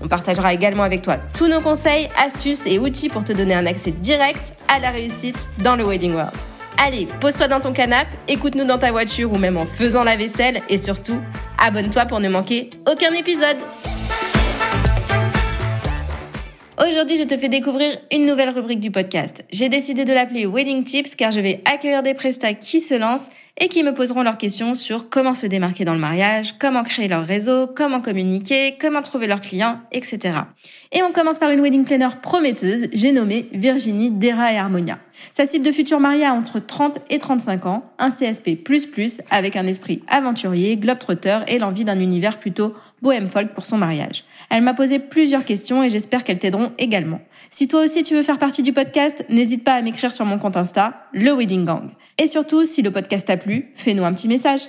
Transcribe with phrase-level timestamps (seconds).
[0.00, 3.66] On partagera également avec toi tous nos conseils, astuces et outils pour te donner un
[3.66, 6.32] accès direct à la réussite dans le Wedding World.
[6.76, 10.62] Allez, pose-toi dans ton canapé, écoute-nous dans ta voiture ou même en faisant la vaisselle
[10.68, 11.20] et surtout,
[11.58, 13.56] abonne-toi pour ne manquer aucun épisode.
[16.80, 19.44] Aujourd'hui, je te fais découvrir une nouvelle rubrique du podcast.
[19.50, 23.30] J'ai décidé de l'appeler Wedding Tips car je vais accueillir des prestats qui se lancent
[23.58, 27.08] et qui me poseront leurs questions sur comment se démarquer dans le mariage, comment créer
[27.08, 30.38] leur réseau, comment communiquer, comment trouver leurs clients, etc.
[30.92, 34.98] Et on commence par une wedding planner prometteuse, j'ai nommé Virginie Dera et Harmonia.
[35.32, 38.62] Sa cible de futurs mariés a entre 30 et 35 ans, un CSP++
[39.30, 44.24] avec un esprit aventurier, globetrotter et l'envie d'un univers plutôt bohème folk pour son mariage.
[44.50, 47.20] Elle m'a posé plusieurs questions et j'espère qu'elles t'aideront également.
[47.50, 50.38] Si toi aussi tu veux faire partie du podcast, n'hésite pas à m'écrire sur mon
[50.38, 51.90] compte Insta, le Wedding Gang.
[52.20, 54.68] Et surtout, si le podcast t'a plu, fais-nous un petit message.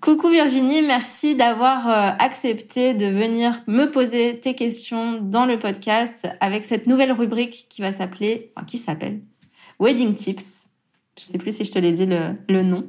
[0.00, 6.26] Coucou Virginie, merci d'avoir euh, accepté de venir me poser tes questions dans le podcast
[6.40, 9.20] avec cette nouvelle rubrique qui va s'appeler, enfin qui s'appelle
[9.78, 10.70] Wedding Tips.
[11.20, 12.86] Je sais plus si je te l'ai dit le, nom.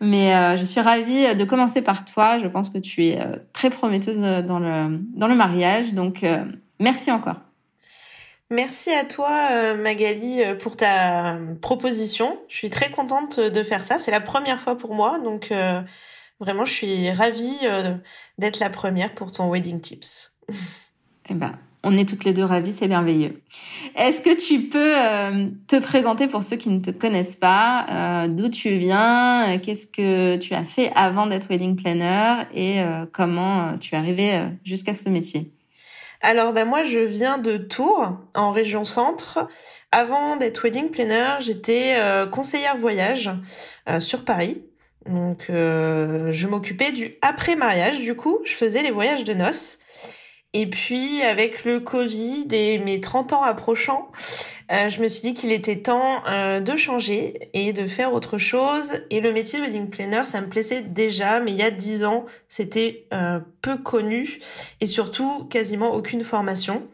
[0.00, 2.38] Mais euh, je suis ravie de commencer par toi.
[2.38, 5.92] Je pense que tu es euh, très prometteuse dans le, dans le mariage.
[5.92, 6.24] Donc,
[6.78, 7.47] merci encore.
[8.50, 12.38] Merci à toi euh, Magali euh, pour ta proposition.
[12.48, 13.98] Je suis très contente de faire ça.
[13.98, 15.82] C'est la première fois pour moi, donc euh,
[16.40, 17.58] vraiment je suis ravie
[18.38, 20.32] d'être la première pour ton wedding tips.
[21.28, 23.42] Eh ben, on est toutes les deux ravies, c'est merveilleux.
[23.94, 24.94] Est-ce que tu peux
[25.66, 30.54] te présenter pour ceux qui ne te connaissent pas, d'où tu viens, qu'est-ce que tu
[30.54, 32.80] as fait avant d'être wedding planner et
[33.12, 35.52] comment tu es arrivé jusqu'à ce métier?
[36.20, 39.46] Alors ben moi je viens de Tours en région centre.
[39.92, 43.30] Avant d'être wedding planner, j'étais euh, conseillère voyage
[43.88, 44.64] euh, sur Paris.
[45.06, 49.78] Donc euh, je m'occupais du après mariage du coup, je faisais les voyages de noces.
[50.58, 54.10] Et puis avec le Covid et mes 30 ans approchant,
[54.72, 58.38] euh, je me suis dit qu'il était temps euh, de changer et de faire autre
[58.38, 58.94] chose.
[59.10, 62.02] Et le métier de wedding planner, ça me plaisait déjà, mais il y a 10
[62.02, 64.40] ans, c'était euh, peu connu
[64.80, 66.88] et surtout quasiment aucune formation.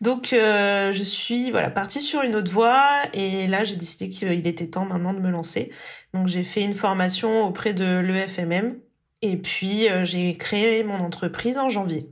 [0.00, 4.66] Donc je suis voilà partie sur une autre voie et là j'ai décidé qu'il était
[4.66, 5.70] temps maintenant de me lancer.
[6.12, 8.78] Donc j'ai fait une formation auprès de l'EFMM
[9.22, 12.10] et puis j'ai créé mon entreprise en janvier.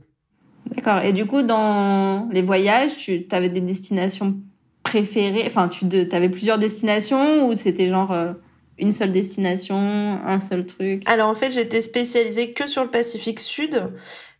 [0.73, 0.99] D'accord.
[0.99, 4.37] Et du coup, dans les voyages, tu avais des destinations
[4.83, 8.33] préférées Enfin, tu avais plusieurs destinations ou c'était genre euh,
[8.77, 11.03] une seule destination, un seul truc?
[11.05, 13.91] Alors en fait, j'étais spécialisée que sur le Pacifique Sud.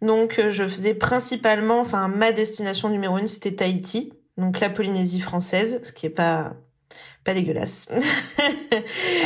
[0.01, 4.13] Donc euh, je faisais principalement, enfin ma destination numéro une, c'était Tahiti.
[4.37, 6.53] Donc la Polynésie française, ce qui est pas
[7.25, 7.89] pas dégueulasse.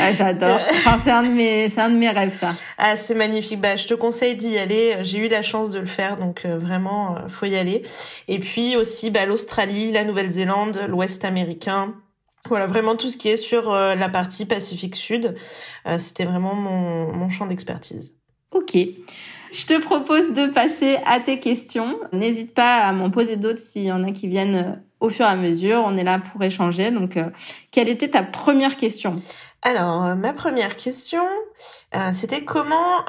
[0.00, 0.58] ah, j'adore.
[0.70, 2.52] Enfin, c'est un de mes, c'est un de mes rêves, ça.
[2.78, 3.60] Ah, c'est magnifique.
[3.60, 4.96] Bah, je te conseille d'y aller.
[5.02, 7.82] J'ai eu la chance de le faire, donc euh, vraiment, euh, faut y aller.
[8.26, 11.94] Et puis aussi, bah, l'Australie, la Nouvelle-Zélande, l'Ouest américain.
[12.48, 15.36] Voilà, vraiment tout ce qui est sur euh, la partie Pacifique Sud.
[15.98, 18.14] C'était vraiment mon, mon champ d'expertise.
[18.52, 18.76] Ok.
[19.52, 21.98] Je te propose de passer à tes questions.
[22.12, 25.28] N'hésite pas à m'en poser d'autres s'il y en a qui viennent au fur et
[25.28, 25.82] à mesure.
[25.84, 26.90] On est là pour échanger.
[26.90, 27.30] Donc, euh,
[27.70, 29.20] quelle était ta première question?
[29.62, 31.22] Alors, euh, ma première question,
[31.94, 33.04] euh, c'était comment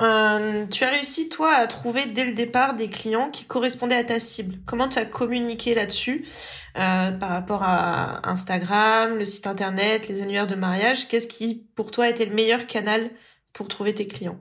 [0.70, 4.20] tu as réussi, toi, à trouver dès le départ des clients qui correspondaient à ta
[4.20, 4.56] cible?
[4.66, 6.26] Comment tu as communiqué là-dessus
[6.74, 11.08] par rapport à Instagram, le site internet, les annuaires de mariage?
[11.08, 13.12] Qu'est-ce qui, pour toi, était le meilleur canal
[13.54, 14.40] pour trouver tes clients?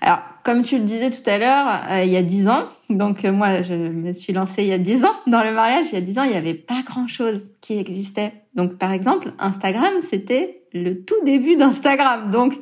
[0.00, 3.24] Alors, comme tu le disais tout à l'heure, euh, il y a dix ans, donc
[3.24, 5.86] euh, moi je me suis lancée il y a dix ans dans le mariage.
[5.92, 8.32] Il y a dix ans, il n'y avait pas grand-chose qui existait.
[8.54, 12.30] Donc, par exemple, Instagram, c'était le tout début d'Instagram.
[12.30, 12.58] Donc,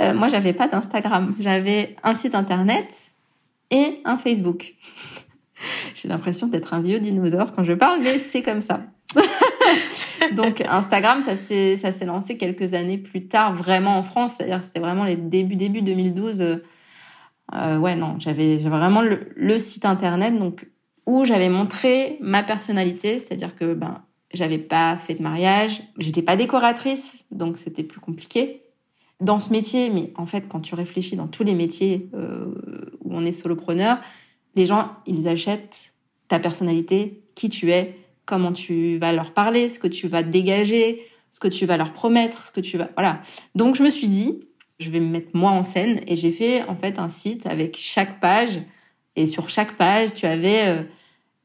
[0.00, 1.34] euh, moi, j'avais pas d'Instagram.
[1.38, 2.88] J'avais un site internet
[3.70, 4.74] et un Facebook.
[5.94, 8.80] J'ai l'impression d'être un vieux dinosaure quand je parle, mais c'est comme ça.
[10.36, 14.34] Donc Instagram, ça s'est ça s'est lancé quelques années plus tard, vraiment en France.
[14.36, 16.40] C'est-à-dire c'était vraiment les débuts début 2012.
[16.40, 16.56] Euh,
[17.54, 20.68] euh, ouais non, j'avais vraiment le, site internet donc
[21.06, 26.36] où j'avais montré ma personnalité, c'est-à-dire que ben j'avais pas fait de mariage, j'étais pas
[26.36, 28.62] décoratrice, donc c'était plus compliqué
[29.20, 29.90] dans ce métier.
[29.90, 32.46] Mais en fait, quand tu réfléchis dans tous les métiers euh,
[33.02, 33.98] où on est solopreneur,
[34.56, 35.92] les gens ils achètent
[36.28, 41.06] ta personnalité, qui tu es, comment tu vas leur parler, ce que tu vas dégager,
[41.30, 43.20] ce que tu vas leur promettre, ce que tu vas, voilà.
[43.54, 44.46] Donc, je me suis dit,
[44.78, 47.76] je vais me mettre moi en scène et j'ai fait, en fait, un site avec
[47.78, 48.60] chaque page.
[49.16, 50.82] Et sur chaque page, tu avais euh,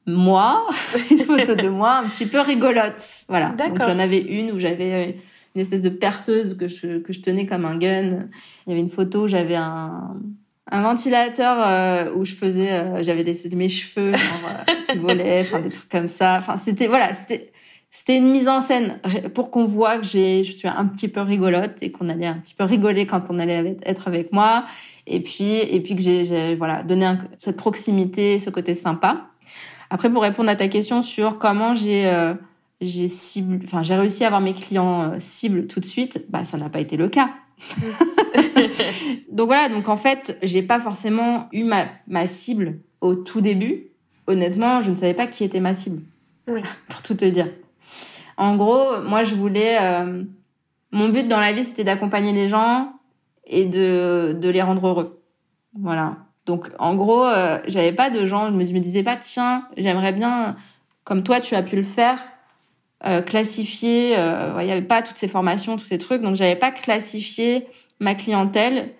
[0.05, 0.67] moi,
[1.11, 3.03] une photo de moi un petit peu rigolote.
[3.27, 3.49] Voilà.
[3.49, 5.11] Donc, j'en avais une où j'avais euh,
[5.55, 8.27] une espèce de perceuse que je, que je tenais comme un gun.
[8.65, 10.15] Il y avait une photo où j'avais un,
[10.71, 15.61] un ventilateur euh, où je faisais, euh, j'avais des, mes cheveux euh, qui volaient, enfin
[15.61, 16.37] des trucs comme ça.
[16.39, 17.51] Enfin, c'était voilà, c'était
[17.91, 18.99] c'était une mise en scène
[19.33, 22.35] pour qu'on voit que j'ai, je suis un petit peu rigolote et qu'on allait un
[22.35, 24.65] petit peu rigoler quand on allait être avec moi.
[25.07, 29.25] Et puis et puis que j'ai voilà donné cette proximité, ce côté sympa.
[29.89, 32.11] Après, pour répondre à ta question sur comment j'ai
[32.79, 36.57] j'ai cible, enfin j'ai réussi à avoir mes clients cibles tout de suite, bah ça
[36.57, 37.31] n'a pas été le cas.
[39.31, 43.87] donc voilà, donc en fait, j'ai pas forcément eu ma, ma cible au tout début.
[44.27, 46.01] Honnêtement, je ne savais pas qui était ma cible.
[46.47, 46.61] Oui.
[46.89, 47.47] Pour tout te dire.
[48.37, 49.77] En gros, moi, je voulais.
[49.81, 50.23] Euh,
[50.91, 52.93] mon but dans la vie, c'était d'accompagner les gens
[53.45, 55.21] et de, de les rendre heureux.
[55.73, 56.17] Voilà.
[56.45, 58.47] Donc, en gros, euh, j'avais pas de gens.
[58.49, 60.55] Je me, je me disais pas, tiens, j'aimerais bien,
[61.03, 62.23] comme toi, tu as pu le faire,
[63.05, 64.17] euh, classifier.
[64.17, 67.67] Euh, il n'y avait pas toutes ces formations, tous ces trucs, donc j'avais pas classifié
[67.99, 68.93] ma clientèle.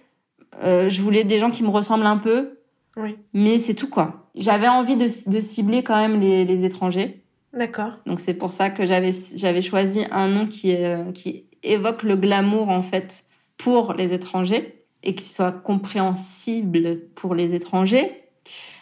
[0.63, 2.59] Euh, je voulais des gens qui me ressemblent un peu,
[2.97, 3.17] oui.
[3.33, 4.29] mais c'est tout quoi.
[4.35, 7.23] J'avais envie de, de, cibler quand même les, les étrangers.
[7.53, 7.93] D'accord.
[8.05, 10.75] Donc c'est pour ça que j'avais j'avais choisi un nom qui
[11.13, 13.23] qui évoque le glamour en fait
[13.57, 18.11] pour les étrangers et qui soit compréhensible pour les étrangers.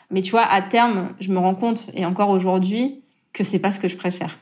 [0.09, 3.03] Mais tu vois, à terme, je me rends compte, et encore aujourd'hui,
[3.37, 4.37] que c'est pas ce que je préfère.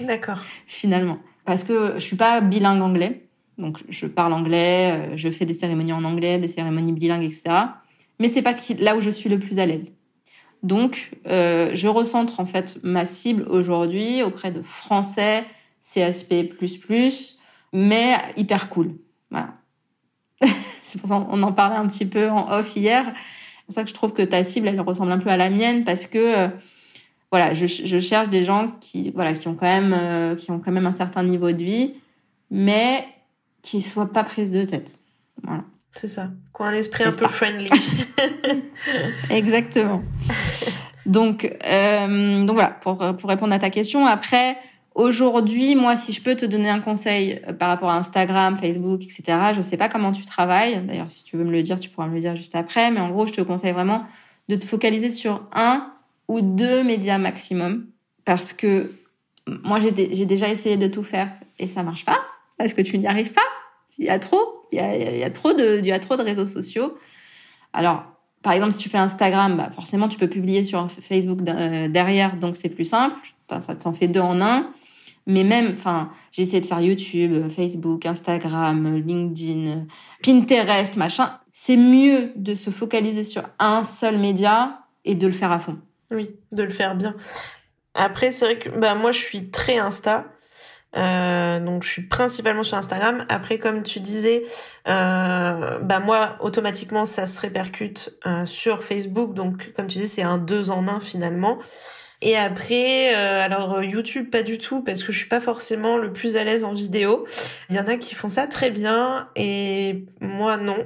[0.00, 0.40] D'accord.
[0.66, 1.18] Finalement.
[1.44, 3.26] Parce que je suis pas bilingue anglais.
[3.58, 7.42] Donc, je parle anglais, euh, je fais des cérémonies en anglais, des cérémonies bilingues, etc.
[8.18, 9.92] Mais c'est pas ce qui, là où je suis le plus à l'aise.
[10.62, 15.44] Donc, euh, je recentre en fait ma cible aujourd'hui auprès de Français,
[15.82, 16.52] CSP++,
[17.72, 18.96] mais hyper cool.
[19.30, 19.54] Voilà.
[20.86, 23.04] c'est pour ça qu'on en parlait un petit peu en off hier.
[23.06, 25.48] C'est pour ça que je trouve que ta cible, elle ressemble un peu à la
[25.48, 26.48] mienne parce que euh,
[27.30, 30.58] voilà, je, je, cherche des gens qui, voilà, qui ont quand même, euh, qui ont
[30.58, 31.94] quand même un certain niveau de vie,
[32.50, 33.04] mais
[33.62, 34.98] qui soient pas prises de tête.
[35.44, 35.64] Voilà.
[35.94, 36.30] C'est ça.
[36.54, 37.70] Qui ont un esprit un peu friendly.
[39.30, 40.02] Exactement.
[41.06, 44.06] Donc, euh, donc voilà, pour, pour répondre à ta question.
[44.06, 44.56] Après,
[44.94, 49.02] aujourd'hui, moi, si je peux te donner un conseil euh, par rapport à Instagram, Facebook,
[49.02, 49.22] etc.,
[49.54, 50.84] je sais pas comment tu travailles.
[50.84, 52.90] D'ailleurs, si tu veux me le dire, tu pourras me le dire juste après.
[52.90, 54.04] Mais en gros, je te conseille vraiment
[54.48, 55.92] de te focaliser sur un
[56.30, 57.86] ou deux médias maximum
[58.24, 58.92] parce que
[59.48, 59.90] moi j'ai
[60.26, 62.20] déjà essayé de tout faire et ça marche pas
[62.56, 63.48] parce que tu n'y arrives pas.
[63.98, 65.98] Il y a trop, il y a, il y a trop de, il y a
[65.98, 66.96] trop de réseaux sociaux.
[67.72, 68.04] Alors,
[68.42, 72.36] par exemple, si tu fais Instagram, bah forcément tu peux publier sur Facebook euh, derrière,
[72.36, 73.16] donc c'est plus simple.
[73.48, 74.72] Ça t'en fait deux en un.
[75.26, 79.86] Mais même, enfin, j'ai essayé de faire YouTube, Facebook, Instagram, LinkedIn,
[80.22, 81.32] Pinterest, machin.
[81.52, 85.78] C'est mieux de se focaliser sur un seul média et de le faire à fond.
[86.10, 87.16] Oui, de le faire bien.
[87.94, 90.26] Après, c'est vrai que bah, moi, je suis très Insta.
[90.96, 93.24] Euh, donc je suis principalement sur Instagram.
[93.28, 94.42] Après, comme tu disais,
[94.88, 99.34] euh, bah moi automatiquement ça se répercute euh, sur Facebook.
[99.34, 101.58] Donc comme tu dis, c'est un deux en un finalement.
[102.22, 105.96] Et après, euh, alors euh, YouTube pas du tout parce que je suis pas forcément
[105.96, 107.26] le plus à l'aise en vidéo.
[107.70, 110.84] Il y en a qui font ça très bien et moi non.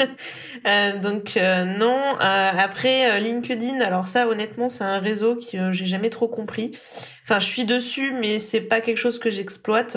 [0.66, 2.16] euh, donc euh, non.
[2.18, 6.72] après LinkedIn, alors ça honnêtement c'est un réseau que j'ai jamais trop compris.
[7.22, 9.96] Enfin je suis dessus mais c'est pas quelque chose que j'exploite.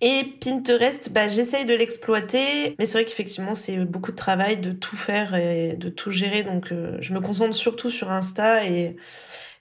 [0.00, 4.72] Et Pinterest, bah j'essaye de l'exploiter, mais c'est vrai qu'effectivement c'est beaucoup de travail de
[4.72, 6.42] tout faire et de tout gérer.
[6.42, 8.96] Donc je me concentre surtout sur Insta et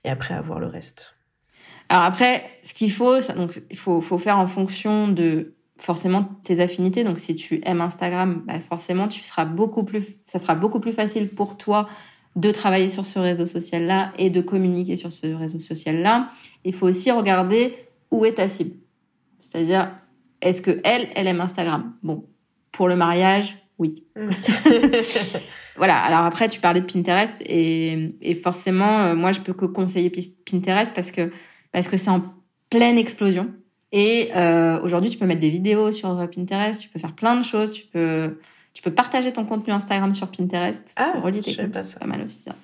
[0.05, 1.15] et après avoir le reste.
[1.89, 6.59] Alors après, ce qu'il faut, donc il faut, faut faire en fonction de forcément tes
[6.61, 7.03] affinités.
[7.03, 10.93] Donc si tu aimes Instagram, bah forcément tu seras beaucoup plus, ça sera beaucoup plus
[10.93, 11.87] facile pour toi
[12.35, 16.27] de travailler sur ce réseau social-là et de communiquer sur ce réseau social-là.
[16.63, 17.75] Il faut aussi regarder
[18.11, 18.75] où est ta cible.
[19.39, 19.91] C'est-à-dire,
[20.41, 21.93] est-ce que elle, elle aime Instagram?
[22.03, 22.25] Bon,
[22.71, 24.03] pour le mariage, oui.
[25.77, 25.99] voilà.
[25.99, 30.11] Alors après, tu parlais de Pinterest et, et forcément, euh, moi, je peux que conseiller
[30.49, 31.31] Pinterest parce que
[31.71, 32.23] parce que c'est en
[32.69, 33.53] pleine explosion.
[33.91, 37.43] Et euh, aujourd'hui, tu peux mettre des vidéos sur Pinterest, tu peux faire plein de
[37.43, 38.39] choses, tu peux
[38.73, 40.93] tu peux partager ton contenu Instagram sur Pinterest.
[40.97, 42.55] Ah, tes comptes, c'est pas mal aussi ça.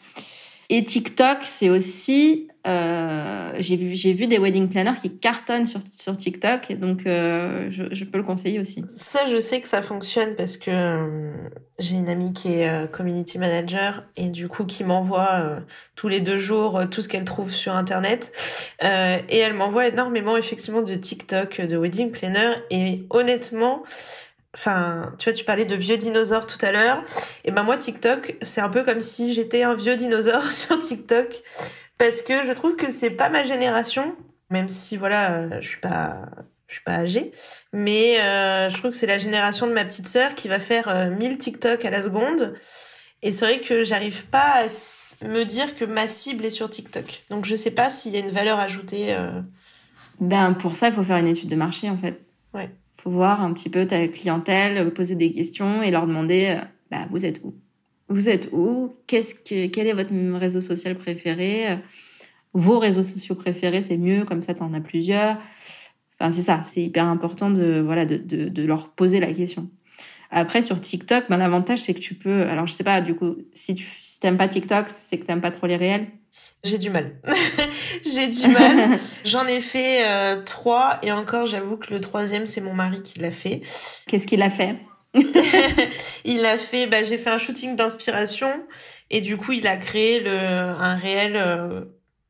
[0.69, 5.81] Et TikTok, c'est aussi euh, j'ai vu j'ai vu des wedding planners qui cartonnent sur
[5.97, 8.85] sur TikTok, donc euh, je, je peux le conseiller aussi.
[8.95, 11.31] Ça, je sais que ça fonctionne parce que euh,
[11.79, 15.57] j'ai une amie qui est euh, community manager et du coup qui m'envoie
[15.95, 18.31] tous les deux jours tout ce qu'elle trouve sur internet
[18.81, 23.83] et elle m'envoie énormément effectivement de TikTok, de wedding planner et honnêtement
[24.53, 27.03] enfin, tu vois, tu parlais de vieux dinosaures tout à l'heure.
[27.45, 31.41] Et ben moi, TikTok, c'est un peu comme si j'étais un vieux dinosaure sur TikTok
[31.97, 34.15] parce que je trouve que c'est pas ma génération,
[34.49, 36.29] même si voilà, euh, je suis pas
[36.67, 37.31] je suis pas âgée,
[37.73, 40.87] mais euh, je trouve que c'est la génération de ma petite sœur qui va faire
[40.87, 42.53] euh, 1000 TikTok à la seconde.
[43.21, 47.25] Et c'est vrai que j'arrive pas à me dire que ma cible est sur TikTok.
[47.29, 49.13] Donc je sais pas s'il y a une valeur ajoutée.
[49.13, 49.41] Euh...
[50.21, 52.21] Ben pour ça, il faut faire une étude de marché en fait.
[52.53, 52.71] Ouais.
[53.03, 57.07] Faut voir un petit peu ta clientèle, poser des questions et leur demander, euh, bah
[57.09, 57.55] vous êtes où?
[58.09, 58.95] Vous êtes où?
[59.07, 61.79] Qu'est-ce que quel est votre réseau social préféré?
[62.53, 65.37] Vos réseaux sociaux préférés, c'est mieux comme ça, tu en as plusieurs.
[66.19, 69.71] Enfin, c'est ça, c'est hyper important de voilà de, de, leur poser la question.
[70.29, 72.43] Après sur TikTok, ben l'avantage c'est que tu peux.
[72.43, 75.51] Alors je sais pas, du coup, si tu si pas TikTok, c'est que t'aimes pas
[75.51, 76.07] trop les réels.
[76.63, 77.15] J'ai du mal.
[78.05, 78.99] J'ai du mal.
[79.25, 83.19] J'en ai fait euh, trois et encore, j'avoue que le troisième c'est mon mari qui
[83.19, 83.61] l'a fait.
[84.07, 84.77] Qu'est-ce qu'il a fait?
[86.23, 88.49] Il a fait, bah, j'ai fait un shooting d'inspiration
[89.09, 91.83] et du coup il a créé le un réel euh,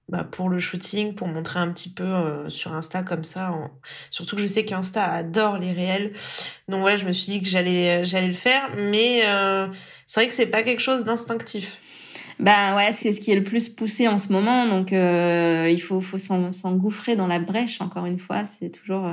[0.09, 3.51] bah, pour le shooting, pour montrer un petit peu euh, sur Insta comme ça.
[3.51, 3.69] En...
[4.09, 6.11] Surtout que je sais qu'Insta adore les réels,
[6.69, 9.21] donc ouais, je me suis dit que j'allais j'allais le faire, mais
[10.07, 11.77] c'est vrai que c'est pas quelque chose d'instinctif.
[12.41, 15.81] Ben ouais, c'est ce qui est le plus poussé en ce moment, donc euh, il
[15.81, 17.79] faut faut s'engouffrer dans la brèche.
[17.81, 19.09] Encore une fois, c'est toujours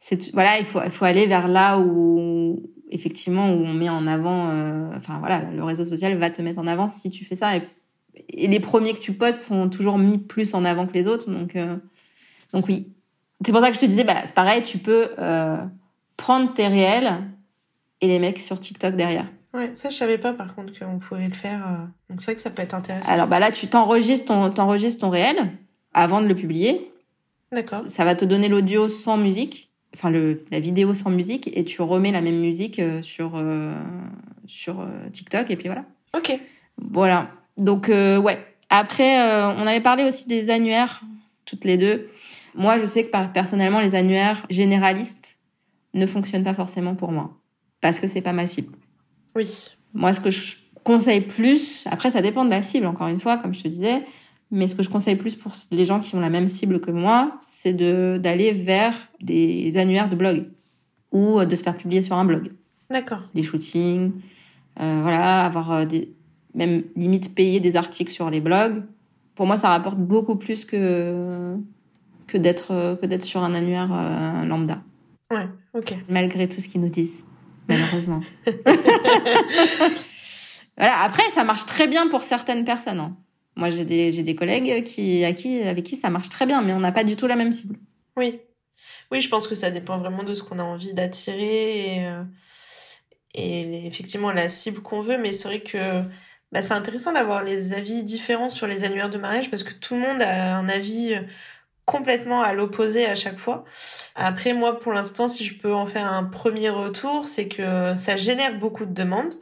[0.00, 4.06] c'est voilà, il faut il faut aller vers là où effectivement où on met en
[4.06, 7.36] avant euh, enfin voilà le réseau social va te mettre en avant si tu fais
[7.36, 7.62] ça et,
[8.28, 11.30] et, les premiers que tu postes sont toujours mis plus en avant que les autres
[11.30, 11.76] donc euh,
[12.52, 12.92] donc oui
[13.44, 15.56] c'est pour ça que je te disais bah c'est pareil tu peux euh,
[16.16, 17.24] prendre tes réels
[18.00, 19.26] et les mecs sur TikTok derrière
[19.56, 22.40] ouais ça je savais pas par contre qu'on pouvait le faire donc c'est vrai que
[22.40, 25.52] ça peut être intéressant alors bah là tu t'enregistres ton t'enregistres ton réel
[25.94, 26.92] avant de le publier
[27.52, 31.64] d'accord ça va te donner l'audio sans musique enfin le, la vidéo sans musique et
[31.64, 33.72] tu remets la même musique euh, sur euh,
[34.46, 35.84] sur euh, TikTok et puis voilà.
[36.16, 36.38] Ok.
[36.78, 37.30] Voilà.
[37.56, 38.38] Donc euh, ouais.
[38.68, 41.02] Après, euh, on avait parlé aussi des annuaires
[41.44, 42.08] toutes les deux.
[42.54, 45.36] Moi, je sais que personnellement, les annuaires généralistes
[45.94, 47.30] ne fonctionnent pas forcément pour moi
[47.80, 48.72] parce que c'est pas ma cible.
[49.36, 49.68] Oui.
[49.94, 52.86] Moi, ce que je conseille plus, après, ça dépend de la cible.
[52.86, 54.04] Encore une fois, comme je te disais,
[54.50, 56.90] mais ce que je conseille plus pour les gens qui ont la même cible que
[56.90, 60.46] moi, c'est de d'aller vers des annuaires de blog
[61.12, 62.52] ou de se faire publier sur un blog.
[62.90, 63.22] D'accord.
[63.34, 64.12] Des shootings,
[64.80, 66.12] euh, voilà, avoir des
[66.54, 68.82] même limite payer des articles sur les blogs.
[69.34, 71.56] Pour moi, ça rapporte beaucoup plus que
[72.26, 74.80] que d'être que d'être sur un annuaire euh, lambda.
[75.30, 75.94] Ouais, ok.
[76.08, 77.24] Malgré tout ce qu'ils nous disent,
[77.68, 78.20] malheureusement.
[80.76, 81.00] voilà.
[81.02, 83.00] Après, ça marche très bien pour certaines personnes.
[83.00, 83.16] Hein.
[83.56, 86.62] Moi, j'ai des, j'ai des collègues qui, à qui, avec qui ça marche très bien,
[86.62, 87.76] mais on n'a pas du tout la même cible.
[88.16, 88.40] Oui.
[89.10, 92.22] Oui, je pense que ça dépend vraiment de ce qu'on a envie d'attirer et, euh,
[93.34, 95.16] et effectivement la cible qu'on veut.
[95.16, 96.02] Mais c'est vrai que
[96.52, 99.94] bah, c'est intéressant d'avoir les avis différents sur les annuaires de mariage parce que tout
[99.94, 101.14] le monde a un avis
[101.86, 103.64] complètement à l'opposé à chaque fois.
[104.16, 108.16] Après, moi, pour l'instant, si je peux en faire un premier retour, c'est que ça
[108.16, 109.34] génère beaucoup de demandes.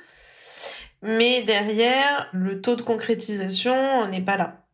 [1.02, 4.66] Mais derrière, le taux de concrétisation n'est pas là.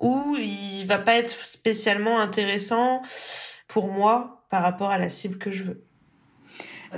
[0.00, 3.02] Ou il va pas être spécialement intéressant
[3.68, 5.84] pour moi par rapport à la cible que je veux.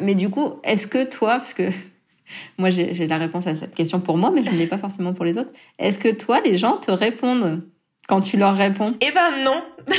[0.01, 1.71] Mais du coup, est-ce que toi, parce que
[2.59, 5.15] moi j'ai la réponse à cette question pour moi, mais je ne l'ai pas forcément
[5.15, 7.63] pour les autres, est-ce que toi, les gens te répondent?
[8.09, 9.65] Quand tu leur réponds Eh ben non.
[9.89, 9.93] ah,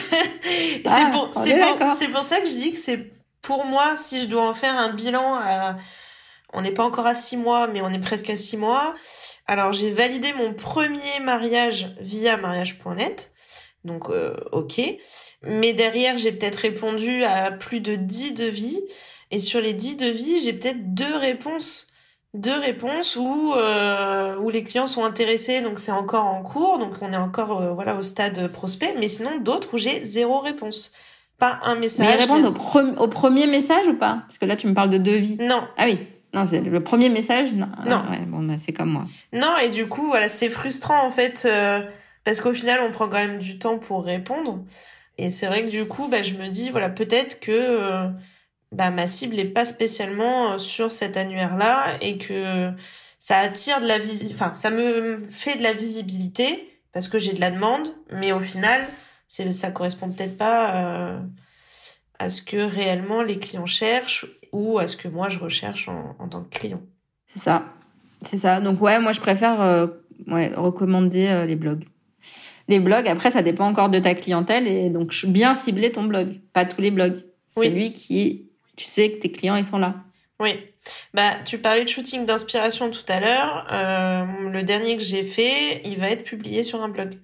[0.92, 3.12] c'est pour, pour, pour ça que je dis que c'est
[3.42, 5.78] pour moi, si je dois en faire un bilan à
[6.54, 8.94] on n'est pas encore à six mois, mais on est presque à six mois.
[9.48, 13.32] Alors j'ai validé mon premier mariage via mariage.net.
[13.84, 14.82] Donc euh, ok.
[15.44, 18.82] Mais derrière, j'ai peut-être répondu à plus de dix devis.
[19.30, 21.87] Et sur les dix devis, j'ai peut-être deux réponses.
[22.38, 26.94] Deux réponses où, euh, où les clients sont intéressés, donc c'est encore en cours, donc
[27.02, 30.92] on est encore euh, voilà au stade prospect, mais sinon d'autres où j'ai zéro réponse.
[31.40, 32.06] Pas un message.
[32.06, 34.20] Mais ils répondent au, pre au premier message ou pas?
[34.28, 35.38] Parce que là tu me parles de devis.
[35.40, 35.64] Non.
[35.78, 36.00] Ah oui.
[36.32, 37.54] Non, c'est le premier message.
[37.54, 37.70] Non.
[37.88, 38.04] non.
[38.12, 39.04] ouais, bon, bah, c'est comme moi.
[39.34, 41.82] Non, et du coup, voilà, c'est frustrant en fait, euh,
[42.24, 44.60] parce qu'au final, on prend quand même du temps pour répondre.
[45.18, 48.12] Et c'est vrai que du coup, bah, je me dis, voilà, peut-être que
[48.72, 52.70] bah, ma cible n'est pas spécialement sur cet annuaire-là et que
[53.20, 57.34] ça attire de la visi enfin ça me fait de la visibilité parce que j'ai
[57.34, 58.86] de la demande, mais au final,
[59.28, 61.20] c'est ça correspond peut-être pas euh,
[62.20, 66.16] à ce que réellement les clients cherchent ou à ce que moi je recherche en,
[66.18, 66.82] en tant que client.
[67.28, 67.66] C'est ça.
[68.24, 68.62] C'est ça.
[68.62, 69.88] Donc ouais, moi je préfère euh,
[70.28, 71.86] ouais, recommander euh, les blogs.
[72.70, 76.40] Les blogs, après, ça dépend encore de ta clientèle et donc bien cibler ton blog,
[76.52, 77.24] pas tous les blogs.
[77.52, 77.70] C'est Oui.
[77.70, 78.47] lui qui,
[78.78, 79.96] tu sais que tes clients ils sont là.
[80.40, 80.52] Oui.
[81.14, 83.68] Bah, tu parlais de shooting d'inspiration tout à l'heure.
[83.72, 87.18] Euh, le dernier que j'ai fait, il va être publié sur un blog.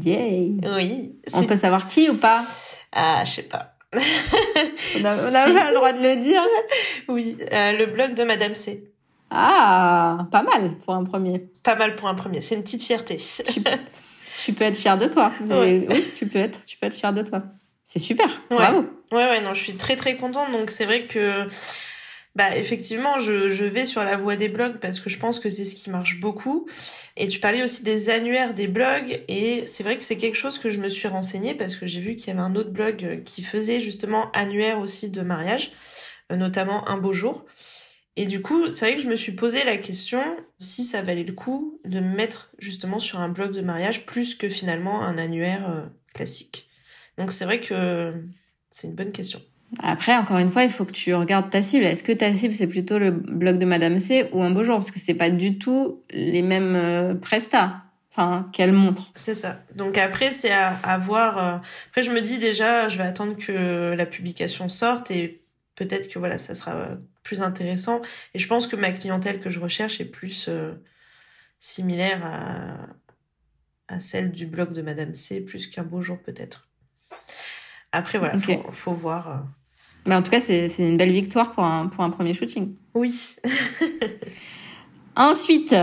[0.00, 0.56] Yay.
[0.76, 1.20] Oui.
[1.32, 2.44] On peut savoir qui ou pas?
[2.92, 3.76] Ah, je sais pas.
[3.94, 6.42] On a, on a pas le droit de le dire.
[7.08, 8.90] Oui, euh, le blog de Madame C.
[9.30, 11.48] Ah, pas mal pour un premier.
[11.62, 12.40] Pas mal pour un premier.
[12.40, 13.18] C'est une petite fierté.
[13.18, 13.62] Tu,
[14.44, 15.30] tu peux être fier de toi.
[15.40, 15.86] Ouais.
[15.88, 17.42] Oui, tu peux être, tu peux être fier de toi.
[17.94, 18.26] C'est super.
[18.50, 18.56] Ouais.
[18.56, 18.80] Bravo.
[19.12, 20.50] Ouais, ouais, non, je suis très très contente.
[20.50, 21.46] Donc c'est vrai que,
[22.34, 25.48] bah, effectivement, je, je vais sur la voie des blogs parce que je pense que
[25.48, 26.66] c'est ce qui marche beaucoup.
[27.16, 29.22] Et tu parlais aussi des annuaires des blogs.
[29.28, 32.00] Et c'est vrai que c'est quelque chose que je me suis renseignée parce que j'ai
[32.00, 35.70] vu qu'il y avait un autre blog qui faisait justement annuaire aussi de mariage,
[36.32, 37.44] euh, notamment Un beau jour.
[38.16, 40.20] Et du coup, c'est vrai que je me suis posé la question
[40.58, 44.34] si ça valait le coup de me mettre justement sur un blog de mariage plus
[44.34, 45.82] que finalement un annuaire euh,
[46.12, 46.68] classique.
[47.18, 48.12] Donc c'est vrai que
[48.70, 49.40] c'est une bonne question.
[49.82, 51.84] Après, encore une fois, il faut que tu regardes ta cible.
[51.84, 54.76] Est-ce que ta cible, c'est plutôt le blog de Madame C ou un beau jour
[54.76, 57.80] Parce que c'est pas du tout les mêmes euh, prestats.
[58.16, 59.10] Enfin, qu'elle montre.
[59.16, 59.60] C'est ça.
[59.74, 61.38] Donc après, c'est à, à voir.
[61.38, 61.56] euh,
[61.88, 65.42] Après, je me dis déjà, je vais attendre que la publication sorte et
[65.74, 66.94] peut-être que voilà, ça sera euh,
[67.24, 68.02] plus intéressant.
[68.32, 70.74] Et je pense que ma clientèle que je recherche est plus euh,
[71.58, 76.68] similaire à, à celle du blog de Madame C, plus qu'un beau jour peut-être.
[77.92, 78.42] Après, voilà, Ok.
[78.44, 79.28] faut, faut voir.
[79.30, 79.34] euh.
[80.06, 82.74] Mais en tout cas, c'est une belle victoire pour un, pour un premier shooting.
[82.94, 83.36] Oui.
[85.16, 85.74] Ensuite,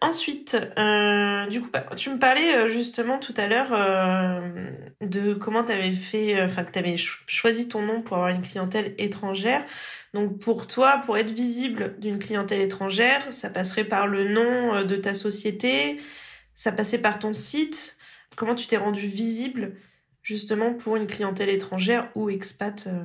[0.00, 4.68] Ensuite, euh, du coup, bah, tu me parlais euh, justement tout à l'heure euh,
[5.00, 8.42] de comment tu avais fait, enfin que tu avais choisi ton nom pour avoir une
[8.42, 9.64] clientèle étrangère.
[10.12, 14.96] Donc pour toi, pour être visible d'une clientèle étrangère, ça passerait par le nom de
[14.96, 15.96] ta société,
[16.54, 17.93] ça passait par ton site.
[18.36, 19.74] Comment tu t'es rendu visible
[20.22, 23.04] justement pour une clientèle étrangère ou expat euh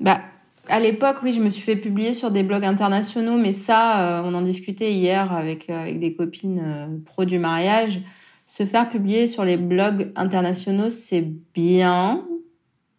[0.00, 0.20] bah,
[0.68, 4.22] à l'époque, oui, je me suis fait publier sur des blogs internationaux, mais ça, euh,
[4.24, 8.00] on en discutait hier avec, euh, avec des copines euh, pro du mariage.
[8.46, 12.26] Se faire publier sur les blogs internationaux, c'est bien,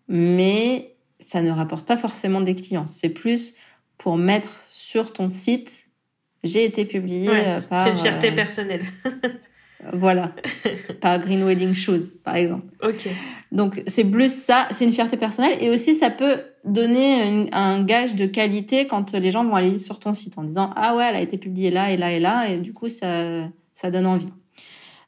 [0.07, 2.87] mais ça ne rapporte pas forcément des clients.
[2.87, 3.53] C'est plus
[3.97, 5.87] pour mettre sur ton site,
[6.43, 7.83] j'ai été publié Ouais, euh, par...
[7.83, 8.83] C'est une fierté personnelle.
[9.93, 10.33] Voilà,
[11.01, 12.65] par Green Wedding Shoes, par exemple.
[12.83, 13.07] Ok.
[13.51, 17.83] Donc c'est plus ça, c'est une fierté personnelle et aussi ça peut donner une- un
[17.83, 21.05] gage de qualité quand les gens vont aller sur ton site en disant ah ouais
[21.09, 24.07] elle a été publiée là et là et là et du coup ça ça donne
[24.07, 24.29] envie.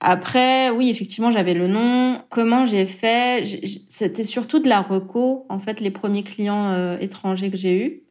[0.02, 2.22] Après oui effectivement j'avais le nom.
[2.30, 3.44] Comment j'ai fait?
[3.90, 8.04] C'était surtout de la reco en fait les premiers clients euh, étrangers que j'ai eus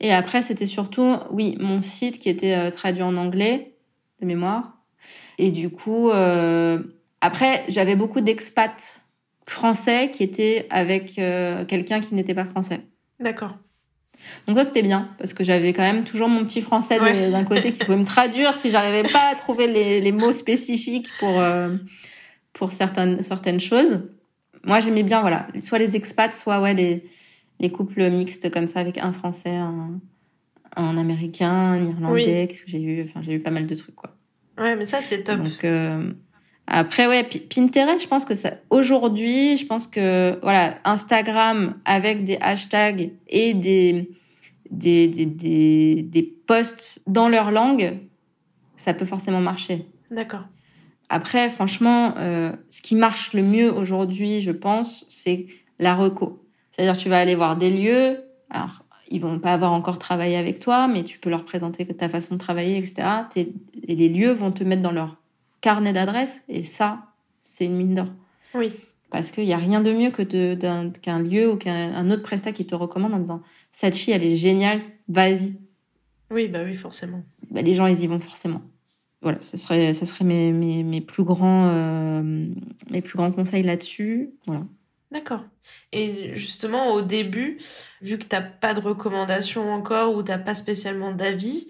[0.00, 3.74] et après c'était surtout oui mon site qui était euh, traduit en anglais
[4.20, 4.75] de mémoire
[5.38, 6.82] et du coup euh,
[7.20, 9.02] après j'avais beaucoup d'expats
[9.46, 12.80] français qui était avec euh, quelqu'un qui n'était pas français.
[13.20, 13.56] D'accord.
[14.48, 17.30] Donc ça c'était bien parce que j'avais quand même toujours mon petit français Ouais.
[17.30, 21.08] d'un côté qui pouvait me traduire si j'arrivais pas à trouver les, les mots spécifiques
[21.20, 21.76] pour euh,
[22.52, 24.00] pour certaines certaines choses.
[24.64, 27.04] Moi j'aimais bien voilà soit les expats soit ouais les
[27.60, 30.00] les couples mixtes comme ça avec un français un
[30.74, 33.94] un américain un irlandais qu'est-ce que j'ai eu enfin j'ai eu pas mal de trucs
[33.94, 34.15] quoi.
[34.58, 35.40] Ouais, mais ça, c'est top.
[35.42, 36.12] Donc euh,
[36.66, 42.38] après ouais, Pinterest, je pense que ça aujourd'hui, je pense que voilà, Instagram avec des
[42.40, 44.10] hashtags et des
[44.70, 48.00] des des des, des posts dans leur langue,
[48.76, 49.86] ça peut forcément marcher.
[50.10, 50.44] D'accord.
[51.08, 55.46] Après, franchement, euh, ce qui marche le mieux aujourd'hui, je pense, c'est
[55.78, 56.42] la reco.
[56.72, 58.24] C'est-à-dire, tu vas aller voir des lieux.
[58.50, 62.08] Alors, ils vont pas avoir encore travaillé avec toi, mais tu peux leur présenter ta
[62.08, 63.06] façon de travailler, etc.
[63.34, 65.16] Et les lieux vont te mettre dans leur
[65.60, 66.42] carnet d'adresses.
[66.48, 67.06] Et ça,
[67.42, 68.08] c'est une mine d'or.
[68.54, 68.72] Oui.
[69.10, 70.22] Parce qu'il y a rien de mieux que
[70.98, 73.42] qu'un lieu ou qu'un un autre prestat qui te recommande en disant
[73.72, 75.54] cette fille, elle est géniale, vas-y.
[76.30, 77.22] Oui, bah oui, forcément.
[77.50, 78.62] Bah, les gens, ils y vont forcément.
[79.22, 82.48] Voilà, ce serait, ça serait mes, mes, mes plus grands, euh,
[82.90, 84.30] mes plus grands conseils là-dessus.
[84.46, 84.64] Voilà.
[85.12, 85.44] D'accord.
[85.92, 87.58] Et justement, au début,
[88.02, 91.68] vu que t'as pas de recommandations encore ou t'as pas spécialement d'avis,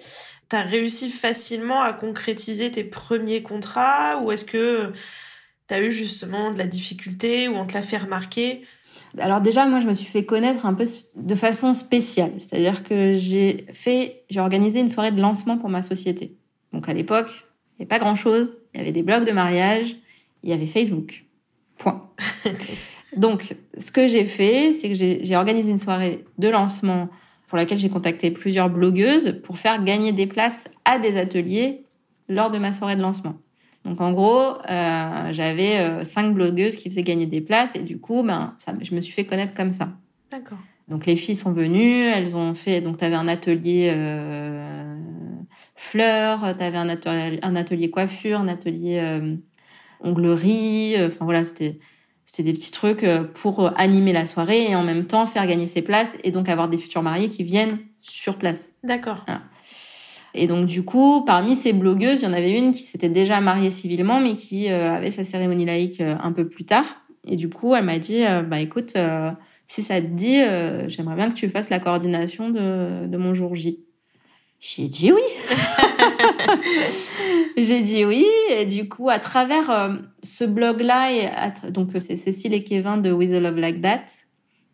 [0.48, 4.92] t'as réussi facilement à concrétiser tes premiers contrats ou est-ce que
[5.66, 8.64] t'as eu justement de la difficulté ou on te l'a fait remarquer?
[9.18, 12.32] Alors déjà, moi, je me suis fait connaître un peu de façon spéciale.
[12.38, 16.36] C'est-à-dire que j'ai fait, j'ai organisé une soirée de lancement pour ma société.
[16.72, 18.56] Donc à l'époque, il n'y avait pas grand-chose.
[18.74, 19.96] Il y avait des blogs de mariage,
[20.42, 21.24] il y avait Facebook.
[21.78, 22.10] Point.
[23.16, 27.08] Donc, ce que j'ai fait, c'est que j'ai organisé une soirée de lancement
[27.46, 31.84] pour laquelle j'ai contacté plusieurs blogueuses pour faire gagner des places à des ateliers
[32.28, 33.36] lors de ma soirée de lancement.
[33.84, 37.98] Donc en gros, euh, j'avais euh, cinq blogueuses qui faisaient gagner des places et du
[37.98, 39.90] coup, ben, ça, je me suis fait connaître comme ça.
[40.30, 40.58] D'accord.
[40.88, 42.80] Donc les filles sont venues, elles ont fait.
[42.80, 44.96] Donc tu avais un atelier euh,
[45.76, 49.20] fleurs, tu avais un atelier, un atelier coiffure, un atelier
[50.00, 50.96] onglerie.
[51.06, 51.78] Enfin voilà, c'était
[52.26, 55.66] c'était des petits trucs euh, pour animer la soirée et en même temps faire gagner
[55.66, 58.72] ses places et donc avoir des futurs mariés qui viennent sur place.
[58.82, 59.24] D'accord.
[60.36, 63.40] Et donc du coup, parmi ces blogueuses, il y en avait une qui s'était déjà
[63.40, 66.84] mariée civilement, mais qui euh, avait sa cérémonie laïque euh, un peu plus tard.
[67.26, 68.96] Et du coup, elle m'a dit, euh, bah écoute,
[69.66, 70.36] si ça te dit,
[70.88, 73.80] j'aimerais bien que tu fasses la coordination de, de mon jour J.
[74.60, 75.20] J'ai dit oui.
[77.56, 78.26] J'ai dit oui.
[78.50, 83.32] Et du coup, à travers ce blog-là, et donc c'est Cécile et Kevin de With
[83.32, 84.04] a Love Like That,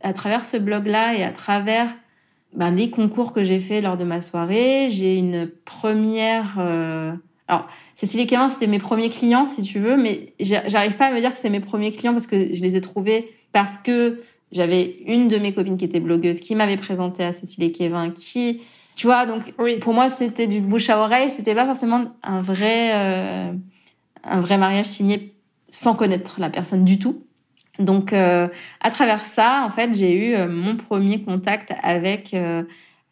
[0.00, 1.88] à travers ce blog-là et à travers
[2.54, 6.56] ben, les concours que j'ai fait lors de ma soirée, j'ai une première.
[6.58, 7.12] Euh...
[7.48, 11.12] Alors, Cécile et Kevin, c'était mes premiers clients, si tu veux, mais j'arrive pas à
[11.12, 14.20] me dire que c'est mes premiers clients parce que je les ai trouvés parce que
[14.52, 18.12] j'avais une de mes copines qui était blogueuse, qui m'avait présenté à Cécile et Kevin,
[18.14, 18.60] qui,
[18.94, 19.78] tu vois, donc oui.
[19.78, 23.52] pour moi c'était du bouche à oreille, c'était pas forcément un vrai, euh,
[24.24, 25.34] un vrai mariage signé
[25.68, 27.24] sans connaître la personne du tout.
[27.78, 28.48] Donc, euh,
[28.82, 32.36] à travers ça, en fait, j'ai eu euh, mon premier contact avec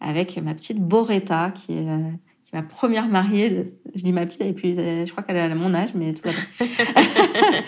[0.00, 3.50] avec ma petite Boretta, qui est, qui est ma première mariée.
[3.50, 6.22] De, je dis ma petite, et puis je crois qu'elle a mon âge, mais tout
[6.24, 6.66] va bien.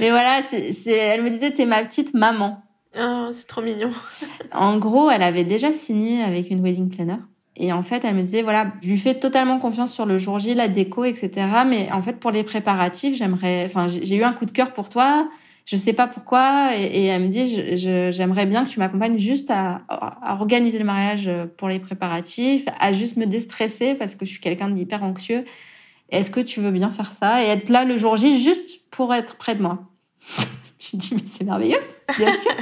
[0.00, 2.62] mais voilà, c'est, elle me disait, t'es ma petite maman.
[2.98, 3.92] Oh, c'est trop mignon.
[4.52, 7.18] en gros, elle avait déjà signé avec une wedding planner.
[7.58, 10.38] Et en fait, elle me disait, voilà, je lui fais totalement confiance sur le jour
[10.38, 11.30] J, la déco, etc.
[11.66, 14.88] Mais en fait, pour les préparatifs, j'aimerais, enfin, j'ai eu un coup de cœur pour
[14.88, 15.28] toi
[15.70, 19.82] je sais pas pourquoi et, elle me dit j'aimerais bien que tu m'accompagnes juste à,
[20.26, 24.70] organiser le mariage pour les préparatifs, à juste me déstresser parce que je suis quelqu'un
[24.70, 25.44] d'hyper anxieux.
[26.08, 29.12] Est-ce que tu veux bien faire ça et être là le jour J juste pour
[29.12, 29.80] être près de moi?
[30.80, 31.80] Je me dis mais c'est merveilleux,
[32.16, 32.52] bien sûr.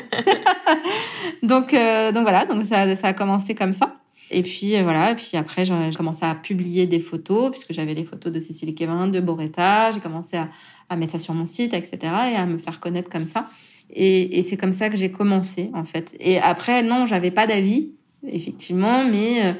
[1.45, 3.95] donc euh, donc voilà, donc ça ça a commencé comme ça.
[4.31, 7.95] Et puis euh, voilà, et puis après j'ai commencé à publier des photos puisque j'avais
[7.95, 10.49] les photos de Cécile Kevin, de Boretta, j'ai commencé à,
[10.89, 11.99] à mettre ça sur mon site, etc.
[12.03, 13.47] et à me faire connaître comme ça.
[13.91, 16.17] Et, et c'est comme ça que j'ai commencé en fait.
[16.19, 17.93] Et après non, j'avais pas d'avis
[18.27, 19.53] effectivement, mais euh,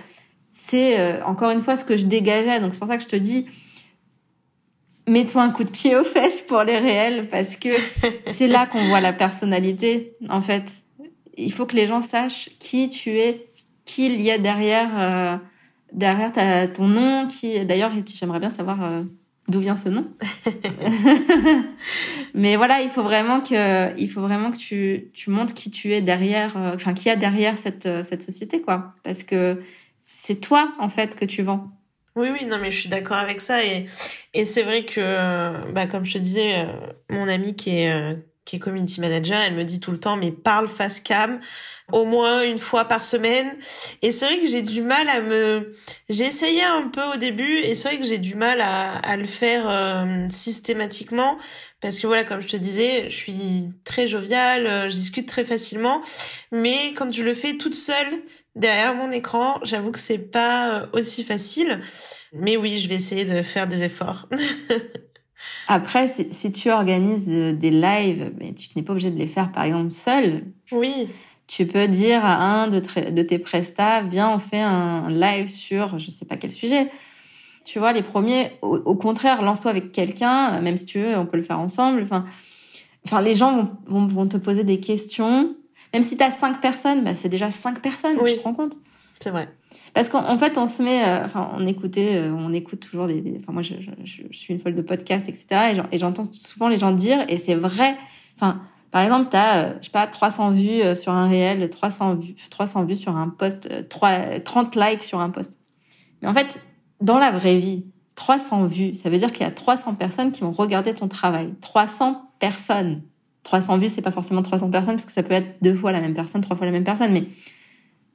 [0.52, 2.61] c'est euh, encore une fois ce que je dégageais.
[2.61, 3.46] Donc c'est pour ça que je te dis,
[5.07, 7.68] mets-toi un coup de pied aux fesses pour les réels parce que
[8.33, 10.64] c'est là qu'on voit la personnalité en fait.
[11.37, 13.46] Il faut que les gens sachent qui tu es
[13.87, 15.37] qu'il y a derrière euh,
[15.92, 19.03] derrière ta, ton nom qui d'ailleurs j'aimerais bien savoir euh,
[19.49, 20.07] d'où vient ce nom.
[22.35, 25.94] Mais voilà il faut vraiment que il faut vraiment que tu tu montres qui tu
[25.94, 28.92] es derrière euh, enfin qui y a derrière cette cette société quoi.
[29.03, 29.62] Parce que
[30.03, 31.70] c'est toi en fait que tu vends.
[32.16, 33.62] Oui, oui, non, mais je suis d'accord avec ça.
[33.62, 33.85] Et,
[34.33, 36.66] et c'est vrai que, bah, comme je te disais,
[37.11, 40.32] mon ami qui est, qui est community manager, elle me dit tout le temps, mais
[40.32, 41.40] parle face cam
[41.92, 43.54] au moins une fois par semaine.
[44.02, 45.72] Et c'est vrai que j'ai du mal à me...
[46.09, 49.16] J'ai essayé un peu au début et c'est vrai que j'ai du mal à, à
[49.16, 51.38] le faire euh, systématiquement
[51.80, 55.44] parce que voilà, comme je te disais, je suis très joviale, euh, je discute très
[55.44, 56.00] facilement,
[56.50, 58.22] mais quand je le fais toute seule
[58.54, 61.80] derrière mon écran, j'avoue que c'est pas euh, aussi facile.
[62.32, 64.28] Mais oui, je vais essayer de faire des efforts.
[65.68, 69.53] Après, si, si, tu organises des lives, mais tu n'es pas obligé de les faire,
[69.53, 70.44] par exemple, seul.
[70.72, 71.09] Oui.
[71.46, 75.99] Tu peux dire à un de, de tes prestats, viens, on fait un live sur
[75.99, 76.90] je sais pas quel sujet.
[77.64, 81.27] Tu vois, les premiers, au, au contraire, lance-toi avec quelqu'un, même si tu veux, on
[81.27, 82.03] peut le faire ensemble.
[82.03, 82.25] Enfin,
[83.05, 85.55] enfin les gens vont, vont, vont te poser des questions.
[85.92, 88.35] Même si tu as cinq personnes, bah, c'est déjà cinq personnes, oui.
[88.35, 88.75] tu te rends compte
[89.20, 89.49] C'est vrai.
[89.96, 93.38] Parce qu'en fait, on se met, euh, enfin, on écoutait, euh, on écoute toujours des,
[93.40, 93.72] enfin, moi, je,
[94.30, 95.74] suis une folle de podcasts, etc.
[95.90, 97.96] Et j'entends souvent les gens dire, et c'est vrai.
[98.35, 102.16] Enfin, par exemple, tu as, euh, je sais pas, 300 vues sur un réel, 300
[102.16, 105.56] vues, 300 vues sur un post, 3, 30 likes sur un post.
[106.20, 106.61] Mais en fait,
[107.00, 110.42] dans la vraie vie, 300 vues, ça veut dire qu'il y a 300 personnes qui
[110.42, 111.54] vont regarder ton travail.
[111.62, 113.00] 300 personnes.
[113.44, 116.02] 300 vues, c'est pas forcément 300 personnes, parce que ça peut être deux fois la
[116.02, 117.24] même personne, trois fois la même personne, mais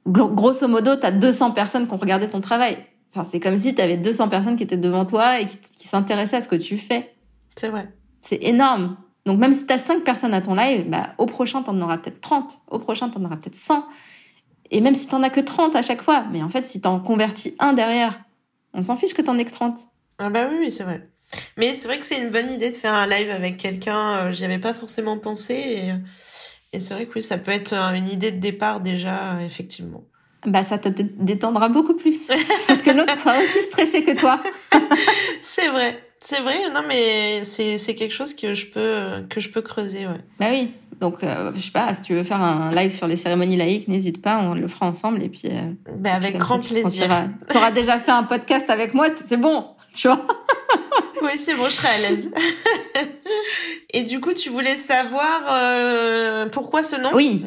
[0.06, 2.78] grosso modo, tu as 200 personnes qui ont regardé ton travail.
[3.14, 5.88] Enfin, c'est comme si tu avais 200 personnes qui étaient devant toi et qui, qui
[5.88, 7.14] s'intéressaient à ce que tu fais.
[7.56, 7.88] C'est vrai.
[8.20, 8.96] C'est énorme.
[9.26, 11.80] Donc même si tu as 5 personnes à ton live, bah, au prochain, tu en
[11.80, 12.58] auras peut-être 30.
[12.68, 13.86] Au prochain, tu en auras peut-être 100.
[14.70, 16.88] Et même si tu as que 30 à chaque fois, mais en fait, si tu
[16.88, 18.20] en convertis un derrière,
[18.74, 19.78] on s'en fiche que tu en aies que 30.
[20.18, 21.08] Ah bah oui, c'est vrai.
[21.56, 24.16] Mais c'est vrai que c'est une bonne idée de faire un live avec quelqu'un.
[24.16, 25.54] Euh, j'y avais pas forcément pensé.
[25.54, 25.92] Et,
[26.72, 30.02] et c'est vrai que oui, ça peut être une idée de départ déjà, effectivement.
[30.46, 32.28] Bah ça te détendra beaucoup plus.
[32.66, 34.42] Parce que l'autre sera aussi stressé que toi.
[35.42, 36.02] c'est vrai.
[36.24, 40.06] C'est vrai, non mais c'est c'est quelque chose que je peux que je peux creuser,
[40.06, 40.20] ouais.
[40.38, 40.70] Bah oui.
[41.00, 43.88] Donc euh, je sais pas, si tu veux faire un live sur les cérémonies laïques,
[43.88, 45.42] n'hésite pas, on le fera ensemble et puis.
[45.46, 47.08] Euh, bah avec grand plaisir.
[47.50, 50.24] Tu auras déjà fait un podcast avec moi, c'est bon, tu vois.
[51.22, 52.32] oui, c'est bon, je serai à l'aise.
[53.90, 57.10] et du coup, tu voulais savoir euh, pourquoi ce nom?
[57.14, 57.44] Oui.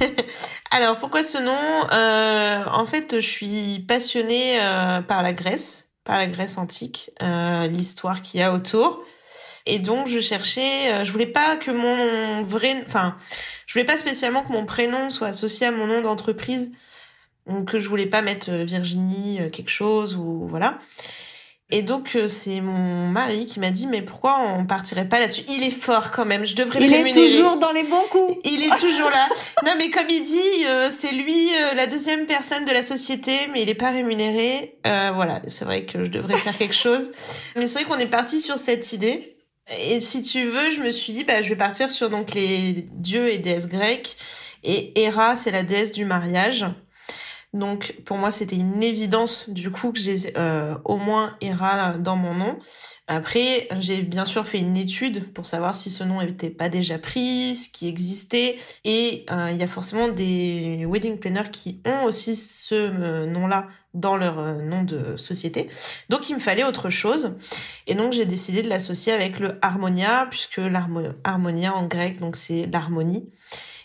[0.70, 1.86] Alors pourquoi ce nom?
[1.92, 7.66] Euh, En fait, je suis passionnée euh, par la Grèce par la Grèce antique, euh,
[7.66, 9.02] l'histoire qu'il y a autour.
[9.66, 13.14] Et donc je cherchais, euh, je voulais pas que mon vrai, enfin,
[13.66, 16.72] je voulais pas spécialement que mon prénom soit associé à mon nom d'entreprise,
[17.46, 20.78] donc que je voulais pas mettre euh, Virginie quelque chose ou voilà.
[21.70, 25.42] Et donc euh, c'est mon mari qui m'a dit mais pourquoi on partirait pas là-dessus?
[25.48, 27.26] Il est fort quand même, je devrais il le rémunérer.
[27.26, 28.38] Il est toujours dans les bons coups.
[28.44, 29.28] Il est toujours là.
[29.66, 33.48] non mais comme il dit, euh, c'est lui euh, la deuxième personne de la société,
[33.52, 34.78] mais il est pas rémunéré.
[34.84, 37.12] voilà, c'est vrai que je devrais faire quelque chose.
[37.56, 39.36] Mais c'est vrai qu'on est parti sur cette idée.
[39.78, 42.88] Et si tu veux, je me suis dit bah je vais partir sur donc les
[42.92, 44.16] dieux et déesses grecques.
[44.64, 46.64] Et Héra, c'est la déesse du mariage.
[47.54, 52.14] Donc pour moi c'était une évidence du coup que j'ai euh, au moins Hera dans
[52.14, 52.58] mon nom.
[53.06, 56.98] Après j'ai bien sûr fait une étude pour savoir si ce nom n'était pas déjà
[56.98, 62.04] pris, ce qui existait et euh, il y a forcément des wedding planners qui ont
[62.04, 65.68] aussi ce euh, nom-là dans leur nom de société.
[66.10, 67.34] Donc il me fallait autre chose
[67.86, 72.66] et donc j'ai décidé de l'associer avec le harmonia puisque l'harmonia en grec donc c'est
[72.66, 73.30] l'harmonie.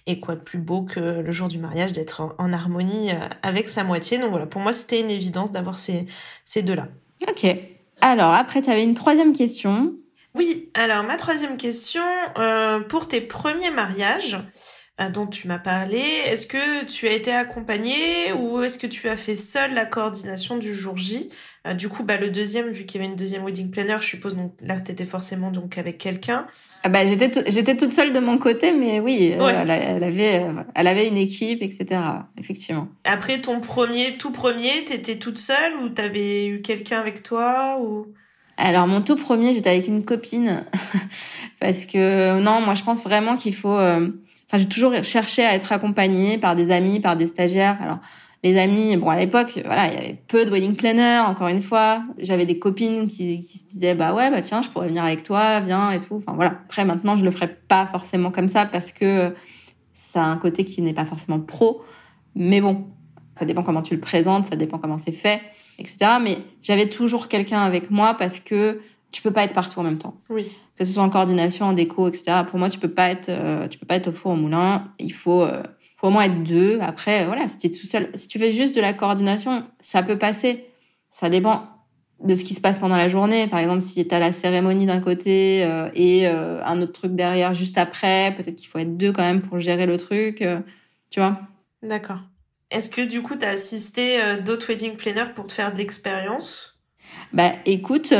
[0.05, 3.69] Et quoi de plus beau que le jour du mariage d'être en, harmonie euh, avec
[3.69, 4.17] sa moitié.
[4.17, 6.05] Donc voilà, pour moi, c'était une évidence d'avoir ces,
[6.43, 6.87] ces deux-là.
[7.27, 7.45] Ok.
[8.01, 9.95] Alors, après, tu avais une troisième question.
[10.35, 12.03] Oui, alors ma troisième question,
[12.37, 14.37] euh, pour tes premiers mariages,
[15.01, 15.97] euh, dont tu m'as parlé.
[15.97, 20.57] Est-ce que tu as été accompagné ou est-ce que tu as fait seul la coordination
[20.57, 21.29] du jour J?
[21.77, 24.35] Du coup, bah le deuxième, vu qu'il y avait une deuxième wedding planner, je suppose
[24.35, 26.45] donc là tu étais forcément donc avec quelqu'un.
[26.83, 30.45] Ah bah j'étais j'étais toute seule de mon côté, mais oui, euh, elle, avait
[30.75, 32.01] elle avait une équipe, etc.
[32.37, 32.89] Effectivement.
[33.05, 38.07] Après ton premier, tout premier, t'étais toute seule ou t'avais eu quelqu'un avec toi ou?
[38.57, 40.65] Alors mon tout premier, j'étais avec une copine
[41.61, 43.79] parce que non, moi je pense vraiment qu'il faut
[44.57, 47.77] j'ai toujours cherché à être accompagnée par des amis, par des stagiaires.
[47.81, 47.99] Alors,
[48.43, 51.61] les amis, bon, à l'époque, voilà, il y avait peu de wedding planners, encore une
[51.61, 52.03] fois.
[52.17, 55.23] J'avais des copines qui, qui se disaient, bah ouais, bah tiens, je pourrais venir avec
[55.23, 56.15] toi, viens et tout.
[56.15, 56.51] Enfin, voilà.
[56.65, 59.33] Après, maintenant, je le ferai pas forcément comme ça parce que
[59.93, 61.83] ça a un côté qui n'est pas forcément pro.
[62.35, 62.85] Mais bon,
[63.39, 65.41] ça dépend comment tu le présentes, ça dépend comment c'est fait,
[65.79, 65.97] etc.
[66.21, 69.99] Mais j'avais toujours quelqu'un avec moi parce que tu peux pas être partout en même
[69.99, 70.15] temps.
[70.29, 72.43] Oui que ce soit en coordination, en déco, etc.
[72.49, 74.85] Pour moi, tu peux pas être, euh, tu peux pas être au four au moulin.
[74.99, 75.61] Il faut, euh,
[76.03, 76.79] faut au moins être deux.
[76.81, 80.03] Après, voilà, si tu es tout seul, si tu fais juste de la coordination, ça
[80.03, 80.65] peut passer.
[81.11, 81.69] Ça dépend
[82.21, 83.47] de ce qui se passe pendant la journée.
[83.47, 87.53] Par exemple, si tu as la cérémonie d'un côté euh, et un autre truc derrière
[87.53, 90.43] juste après, peut-être qu'il faut être deux quand même pour gérer le truc,
[91.09, 91.39] tu vois.
[91.81, 92.19] D'accord.
[92.69, 96.81] Est-ce que du coup, tu as assisté d'autres wedding planners pour te faire de l'expérience?
[97.31, 98.13] Bah écoute,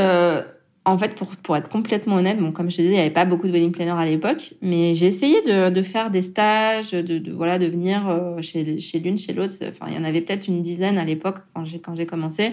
[0.86, 3.10] en fait, pour, pour être complètement honnête, bon, comme je te disais, il n'y avait
[3.10, 6.90] pas beaucoup de wedding planners à l'époque, mais j'ai essayé de, de faire des stages,
[6.90, 9.54] de, de voilà, de venir euh, chez, chez l'une, chez l'autre.
[9.66, 12.52] Enfin, il y en avait peut-être une dizaine à l'époque quand j'ai quand j'ai commencé,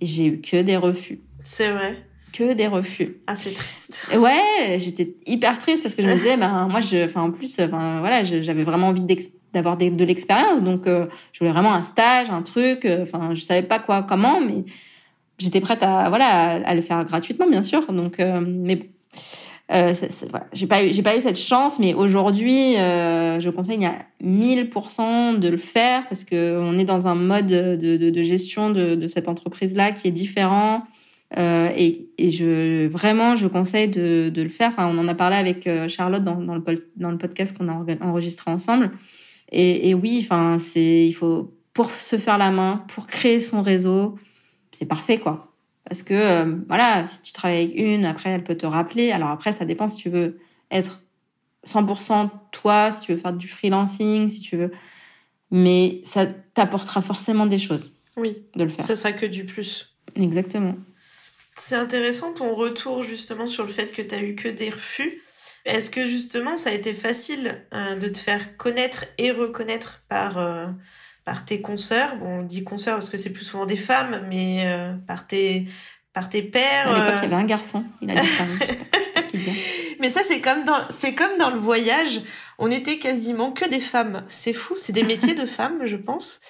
[0.00, 1.20] et j'ai eu que des refus.
[1.42, 1.98] C'est vrai.
[2.32, 3.18] Que des refus.
[3.26, 4.10] Ah, c'est triste.
[4.18, 7.58] Ouais, j'étais hyper triste parce que je me disais, ben moi, je, enfin en plus,
[7.60, 9.04] enfin voilà, j'avais vraiment envie
[9.52, 12.84] d'avoir de l'expérience, donc euh, je voulais vraiment un stage, un truc.
[12.84, 14.64] Euh, enfin, je savais pas quoi, comment, mais
[15.38, 17.92] j'étais prête à voilà à, le faire gratuitement bien sûr.
[17.92, 18.90] Donc euh, mais
[19.72, 19.92] euh,
[20.30, 20.46] voilà.
[20.52, 25.38] j'ai pas eu j'ai pas eu cette chance mais aujourd'hui euh, je conseille à 1000%
[25.38, 28.94] de le faire parce que on est dans un mode de, de, de gestion de,
[28.94, 30.84] de, cette entreprise là qui est différent.
[31.36, 34.68] Euh, et, et je vraiment je conseille de, de le faire.
[34.68, 36.62] Enfin on en a parlé avec euh, Charlotte dans, dans le
[36.96, 38.92] dans le podcast qu'on a enregistré ensemble.
[39.52, 43.60] Et, et oui enfin c'est il faut pour se faire la main pour créer son
[43.60, 44.16] réseau
[44.72, 45.52] c'est parfait, quoi.
[45.88, 49.10] Parce que, euh, voilà, si tu travailles avec une, après, elle peut te rappeler.
[49.10, 50.38] Alors après, ça dépend si tu veux
[50.70, 51.02] être
[51.66, 54.70] 100% toi, si tu veux faire du freelancing, si tu veux.
[55.50, 57.94] Mais ça t'apportera forcément des choses.
[58.16, 58.44] Oui.
[58.54, 58.84] De le faire.
[58.84, 59.96] Ce sera que du plus.
[60.14, 60.76] Exactement.
[61.56, 65.22] C'est intéressant ton retour justement sur le fait que tu as eu que des refus.
[65.64, 70.38] Est-ce que justement ça a été facile de te faire connaître et reconnaître par
[71.28, 74.66] par tes consoeurs Bon, on dit consoeurs parce que c'est plus souvent des femmes, mais
[75.06, 75.66] par tes
[76.14, 76.88] par tes pères.
[76.88, 77.84] À l'époque, il y avait un garçon.
[78.00, 78.58] Il a disparu.
[80.00, 82.20] Mais ça, c'est comme dans, c'est comme dans le voyage.
[82.58, 84.22] On était quasiment que des femmes.
[84.28, 84.74] C'est fou.
[84.78, 86.40] C'est des métiers de femmes, je pense.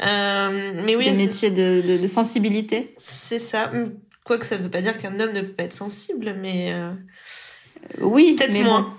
[0.00, 1.10] Euh, mais oui.
[1.10, 2.94] Des métiers de, de, de sensibilité.
[2.98, 3.70] C'est ça.
[4.24, 6.72] Quoique ça ne veut pas dire qu'un homme ne peut pas être sensible, mais.
[6.72, 6.92] Euh...
[8.00, 8.36] Oui.
[8.38, 8.96] Peut-être moins.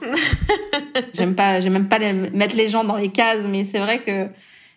[1.14, 4.28] j'aime pas, j'aime même pas mettre les gens dans les cases, mais c'est vrai que,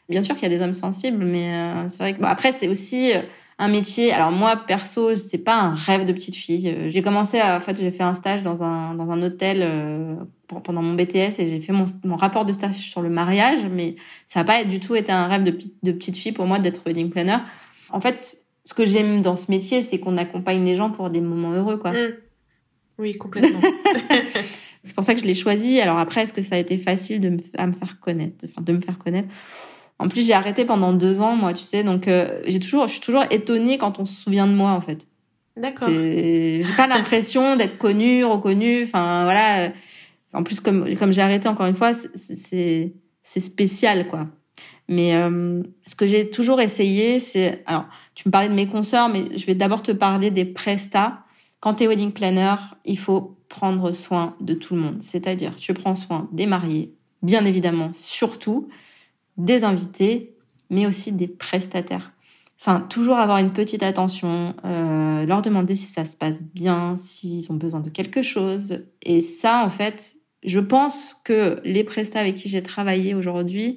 [0.08, 2.52] bien sûr qu'il y a des hommes sensibles, mais euh, c'est vrai que, bon, après,
[2.52, 3.20] c'est aussi, euh,
[3.58, 4.12] un métier.
[4.12, 6.68] Alors moi perso, c'est pas un rêve de petite fille.
[6.68, 9.60] Euh, j'ai commencé à, en fait, j'ai fait un stage dans un dans un hôtel
[9.62, 10.14] euh,
[10.46, 13.96] pendant mon BTS et j'ai fait mon, mon rapport de stage sur le mariage, mais
[14.26, 16.82] ça n'a pas du tout été un rêve de, de petite fille pour moi d'être
[16.84, 17.38] wedding planner.
[17.90, 21.20] En fait, ce que j'aime dans ce métier, c'est qu'on accompagne les gens pour des
[21.20, 21.92] moments heureux, quoi.
[21.92, 22.14] Mmh.
[22.98, 23.60] Oui, complètement.
[24.82, 25.80] c'est pour ça que je l'ai choisi.
[25.80, 28.62] Alors après, est-ce que ça a été facile de me, à me faire connaître, enfin
[28.62, 29.28] de me faire connaître?
[29.98, 32.92] En plus, j'ai arrêté pendant deux ans, moi, tu sais, donc euh, j'ai toujours, je
[32.92, 35.06] suis toujours étonnée quand on se souvient de moi, en fait.
[35.56, 35.88] D'accord.
[35.88, 38.84] J'ai pas l'impression d'être connue, reconnue.
[38.84, 39.72] Enfin, voilà.
[40.34, 44.26] En plus, comme comme j'ai arrêté encore une fois, c'est c'est spécial, quoi.
[44.88, 49.08] Mais euh, ce que j'ai toujours essayé, c'est alors tu me parlais de mes consoeurs,
[49.08, 51.24] mais je vais d'abord te parler des prestats.
[51.60, 52.54] Quand tu es wedding planner,
[52.84, 54.98] il faut prendre soin de tout le monde.
[55.00, 58.68] C'est-à-dire, tu prends soin des mariés, bien évidemment, surtout
[59.36, 60.36] des invités,
[60.70, 62.12] mais aussi des prestataires.
[62.58, 67.52] Enfin, toujours avoir une petite attention, euh, leur demander si ça se passe bien, s'ils
[67.52, 68.84] ont besoin de quelque chose.
[69.02, 73.76] Et ça, en fait, je pense que les prestats avec qui j'ai travaillé aujourd'hui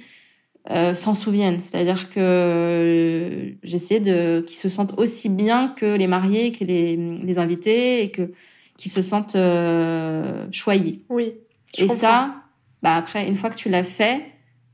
[0.70, 1.62] euh, s'en souviennent.
[1.62, 7.38] C'est-à-dire que j'essaie de qu'ils se sentent aussi bien que les mariés, que les, les
[7.38, 8.32] invités, et que
[8.78, 11.04] qu'ils se sentent euh, choyés.
[11.10, 11.34] Oui.
[11.78, 12.36] Et ça,
[12.82, 14.22] bah après, une fois que tu l'as fait,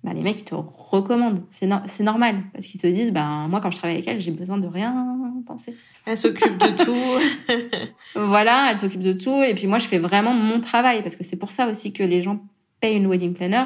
[0.05, 1.41] bah, les mecs, ils te recommandent.
[1.49, 1.65] C'est
[2.03, 2.43] normal.
[2.53, 5.17] Parce qu'ils se disent, bah, moi, quand je travaille avec elle, j'ai besoin de rien
[5.47, 5.75] penser.
[6.05, 7.89] Elle s'occupe de tout.
[8.15, 9.41] voilà, elle s'occupe de tout.
[9.41, 11.01] Et puis moi, je fais vraiment mon travail.
[11.01, 12.39] Parce que c'est pour ça aussi que les gens
[12.81, 13.63] payent une wedding planner.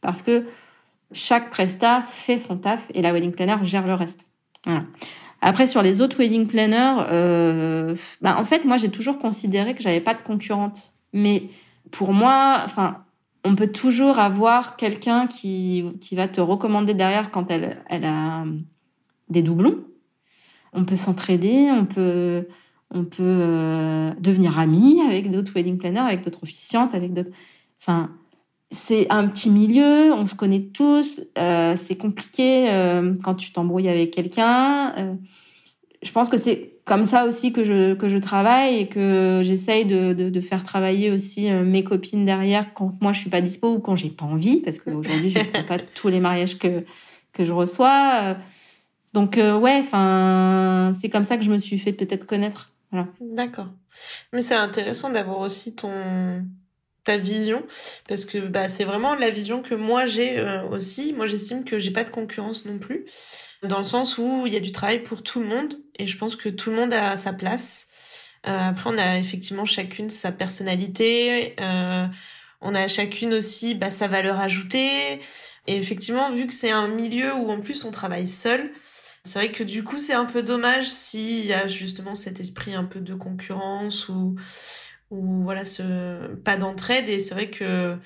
[0.00, 0.46] Parce que
[1.10, 4.28] chaque presta fait son taf et la wedding planner gère le reste.
[4.64, 4.84] Voilà.
[5.40, 9.82] Après, sur les autres wedding planners, euh, bah, en fait, moi, j'ai toujours considéré que
[9.82, 10.92] j'avais pas de concurrente.
[11.12, 11.48] Mais
[11.90, 13.01] pour moi, enfin,
[13.44, 18.44] on peut toujours avoir quelqu'un qui, qui va te recommander derrière quand elle, elle a
[19.28, 19.84] des doublons.
[20.72, 22.46] On peut s'entraider, on peut,
[22.90, 27.30] on peut euh, devenir amis avec d'autres wedding planners, avec d'autres officiantes, avec d'autres.
[27.80, 28.10] Enfin,
[28.70, 31.20] c'est un petit milieu, on se connaît tous.
[31.36, 35.18] Euh, c'est compliqué euh, quand tu t'embrouilles avec quelqu'un.
[36.02, 39.84] je pense que c'est comme ça aussi que je que je travaille et que j'essaye
[39.84, 43.40] de, de, de faire travailler aussi euh, mes copines derrière quand moi je suis pas
[43.40, 46.84] dispo ou quand j'ai pas envie parce qu'aujourd'hui je prends pas tous les mariages que
[47.32, 48.36] que je reçois
[49.12, 52.72] donc euh, ouais enfin c'est comme ça que je me suis fait peut-être connaître.
[52.90, 53.08] Voilà.
[53.20, 53.68] D'accord.
[54.32, 56.44] Mais c'est intéressant d'avoir aussi ton
[57.04, 57.64] ta vision
[58.08, 61.78] parce que bah c'est vraiment la vision que moi j'ai euh, aussi moi j'estime que
[61.78, 63.06] j'ai pas de concurrence non plus
[63.62, 66.18] dans le sens où il y a du travail pour tout le monde et je
[66.18, 67.88] pense que tout le monde a sa place.
[68.46, 72.06] Euh, après, on a effectivement chacune sa personnalité, euh,
[72.60, 75.20] on a chacune aussi bah, sa valeur ajoutée.
[75.68, 78.72] Et effectivement, vu que c'est un milieu où en plus on travaille seul,
[79.24, 82.74] c'est vrai que du coup c'est un peu dommage s'il y a justement cet esprit
[82.74, 84.34] un peu de concurrence ou
[85.12, 87.08] ou voilà ce pas d'entraide.
[87.08, 87.96] Et c'est vrai que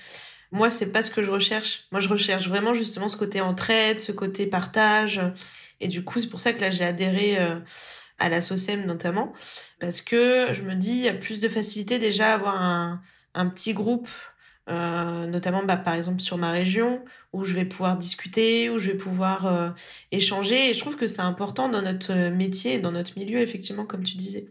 [0.52, 1.86] moi, c'est pas ce que je recherche.
[1.92, 5.20] Moi, je recherche vraiment justement ce côté entraide, ce côté partage.
[5.80, 7.60] Et du coup, c'est pour ça que là, j'ai adhéré euh,
[8.18, 9.32] à la SOCEM notamment,
[9.80, 13.02] parce que je me dis, il y a plus de facilité déjà à avoir un,
[13.34, 14.08] un petit groupe,
[14.68, 18.90] euh, notamment bah, par exemple sur ma région, où je vais pouvoir discuter, où je
[18.90, 19.70] vais pouvoir euh,
[20.12, 20.70] échanger.
[20.70, 24.16] Et je trouve que c'est important dans notre métier, dans notre milieu, effectivement, comme tu
[24.16, 24.46] disais.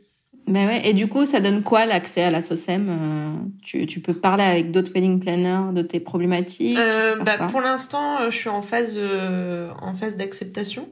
[0.48, 0.88] Ben ouais.
[0.88, 4.44] Et du coup, ça donne quoi l'accès à la SOCEM euh, tu, tu peux parler
[4.44, 8.62] avec d'autres wedding planners de tes problématiques euh, bah, Pour l'instant, euh, je suis en
[8.62, 10.90] phase, euh, en phase d'acceptation.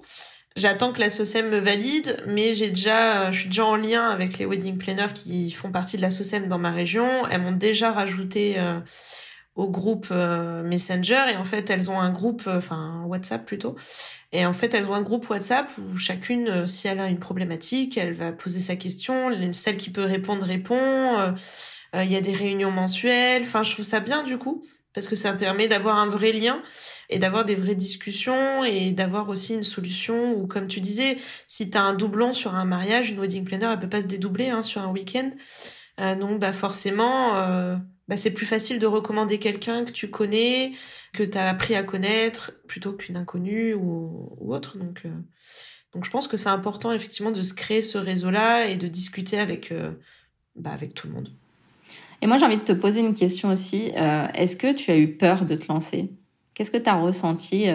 [0.55, 4.37] J'attends que la SOCEM me valide, mais j'ai déjà, je suis déjà en lien avec
[4.37, 7.27] les wedding planners qui font partie de la SOCEM dans ma région.
[7.27, 8.57] Elles m'ont déjà rajouté
[9.55, 13.75] au groupe Messenger et en fait, elles ont un groupe, enfin WhatsApp plutôt,
[14.34, 17.19] et en fait, elles ont un groupe WhatsApp où chacune, euh, si elle a une
[17.19, 19.30] problématique, elle va poser sa question.
[19.53, 21.19] Celle qui peut répondre répond.
[21.19, 21.32] Euh,
[21.95, 23.43] euh, il y a des réunions mensuelles.
[23.43, 24.61] Enfin, je trouve ça bien du coup
[24.95, 26.61] parce que ça permet d'avoir un vrai lien
[27.09, 31.17] et d'avoir des vraies discussions et d'avoir aussi une solution où, comme tu disais,
[31.47, 34.07] si tu as un doublon sur un mariage, une wedding planner, elle peut pas se
[34.07, 35.32] dédoubler hein, sur un week-end.
[35.99, 37.34] Euh, donc, bah forcément,
[38.08, 40.74] bah, c'est plus facile de recommander quelqu'un que tu connais,
[41.14, 44.78] que tu as appris à connaître, plutôt qu'une inconnue ou, ou, autre.
[44.78, 45.10] Donc, euh,
[45.93, 49.39] donc je pense que c'est important effectivement de se créer ce réseau-là et de discuter
[49.39, 49.91] avec, euh,
[50.56, 51.32] bah, avec tout le monde.
[52.22, 53.91] Et moi j'ai envie de te poser une question aussi.
[53.97, 56.10] Euh, Est-ce que tu as eu peur de te lancer?
[56.54, 57.66] Qu'est-ce que tu as ressenti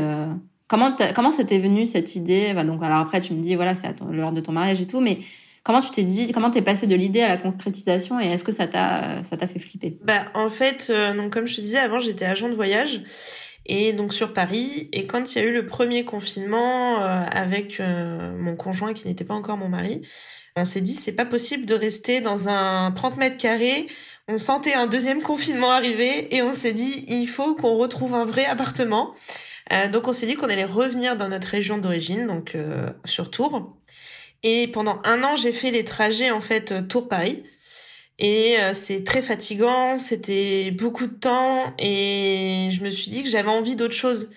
[0.68, 2.52] Comment comment c'était venu cette idée?
[2.54, 5.00] Bah, Donc alors après tu me dis voilà c'est l'heure de ton mariage et tout,
[5.00, 5.18] mais
[5.64, 8.52] Comment tu t'es dit, comment t'es passé de l'idée à la concrétisation et est-ce que
[8.52, 9.98] ça t'a, ça t'a fait flipper?
[10.02, 13.02] Bah en fait, euh, donc comme je te disais avant, j'étais agent de voyage
[13.66, 14.88] et donc sur Paris.
[14.92, 19.06] Et quand il y a eu le premier confinement euh, avec euh, mon conjoint qui
[19.06, 20.00] n'était pas encore mon mari,
[20.56, 23.86] on s'est dit c'est pas possible de rester dans un 30 mètres carrés.
[24.26, 28.24] On sentait un deuxième confinement arriver et on s'est dit il faut qu'on retrouve un
[28.24, 29.14] vrai appartement.
[29.92, 32.56] donc on s'est dit qu'on allait revenir dans notre région d'origine, donc
[33.04, 33.77] sur Tours.
[34.42, 37.42] Et pendant un an, j'ai fait les trajets en fait euh, Tour Paris.
[38.18, 43.30] Et euh, c'est très fatigant, c'était beaucoup de temps et je me suis dit que
[43.30, 44.30] j'avais envie d'autre chose.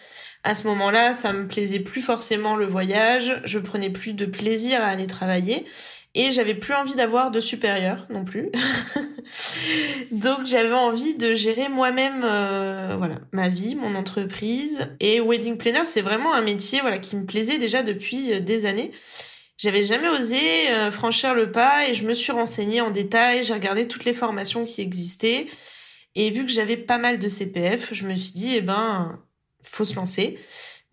[0.43, 4.82] À ce moment-là, ça me plaisait plus forcément le voyage, je prenais plus de plaisir
[4.82, 5.66] à aller travailler
[6.14, 8.52] et j'avais plus envie d'avoir de supérieur non plus.
[10.12, 15.86] Donc j'avais envie de gérer moi-même euh, voilà, ma vie, mon entreprise et wedding planner,
[15.86, 18.91] c'est vraiment un métier voilà qui me plaisait déjà depuis des années.
[19.58, 23.54] J'avais jamais osé euh, franchir le pas et je me suis renseignée en détail, j'ai
[23.54, 25.45] regardé toutes les formations qui existaient
[26.16, 29.20] et vu que j'avais pas mal de CPF, je me suis dit eh ben
[29.62, 30.39] faut se lancer.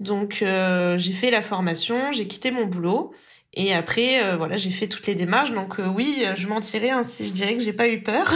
[0.00, 3.12] Donc euh, j'ai fait la formation, j'ai quitté mon boulot
[3.54, 5.52] et après euh, voilà, j'ai fait toutes les démarches.
[5.52, 8.32] Donc oui, je mentirais hein, si je dirais que j'ai pas eu peur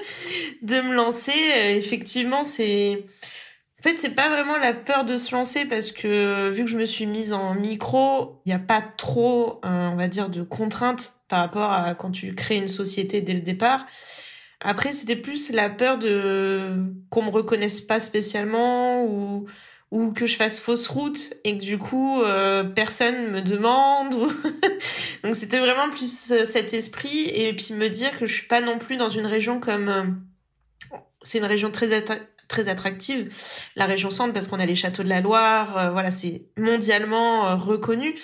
[0.62, 1.32] de me lancer.
[1.76, 3.04] effectivement, c'est
[3.78, 6.78] en fait, c'est pas vraiment la peur de se lancer parce que vu que je
[6.78, 10.42] me suis mise en micro, il n'y a pas trop, euh, on va dire, de
[10.42, 13.86] contraintes par rapport à quand tu crées une société dès le départ.
[14.60, 19.46] Après, c'était plus la peur de qu'on me reconnaisse pas spécialement ou
[19.92, 24.14] ou que je fasse fausse route et que du coup euh, personne me demande.
[25.22, 28.60] Donc c'était vraiment plus euh, cet esprit et puis me dire que je suis pas
[28.60, 30.22] non plus dans une région comme
[31.22, 31.92] c'est une région très
[32.48, 33.32] très attractive,
[33.74, 37.48] la région centre parce qu'on a les châteaux de la Loire, euh, voilà, c'est mondialement
[37.48, 38.14] euh, reconnu,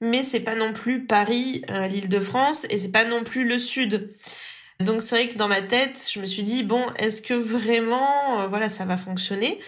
[0.00, 4.10] mais c'est pas non plus Paris, euh, l'Île-de-France et c'est pas non plus le sud.
[4.80, 8.48] Donc c'est vrai que dans ma tête, je me suis dit bon, est-ce que vraiment
[8.48, 9.58] voilà, ça va fonctionner?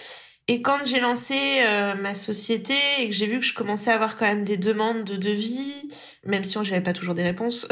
[0.48, 1.62] Et quand j'ai lancé
[2.00, 5.04] ma société et que j'ai vu que je commençais à avoir quand même des demandes
[5.04, 5.90] de devis,
[6.24, 7.68] même si j'avais pas toujours des réponses,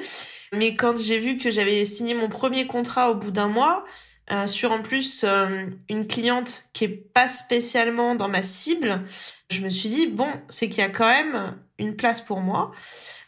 [0.52, 3.86] mais quand j'ai vu que j'avais signé mon premier contrat au bout d'un mois,
[4.32, 9.02] euh, sur en plus euh, une cliente qui est pas spécialement dans ma cible,
[9.50, 12.72] je me suis dit bon, c'est qu'il y a quand même une place pour moi.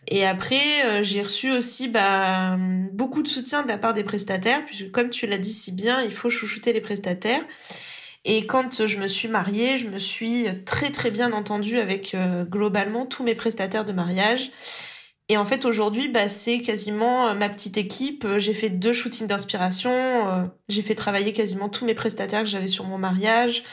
[0.09, 2.57] Et après, euh, j'ai reçu aussi bah,
[2.92, 6.01] beaucoup de soutien de la part des prestataires, puisque comme tu l'as dit si bien,
[6.01, 7.44] il faut chouchouter les prestataires.
[8.24, 12.16] Et quand je me suis mariée, je me suis très très bien entendue avec
[12.51, 14.51] globalement tous mes prestataires de mariage.
[15.29, 18.24] Et en fait, aujourd'hui, bah, c'est quasiment euh, ma petite équipe.
[18.24, 19.91] Euh, j'ai fait deux shootings d'inspiration.
[19.93, 23.64] Euh, j'ai fait travailler quasiment tous mes prestataires que j'avais sur mon mariage.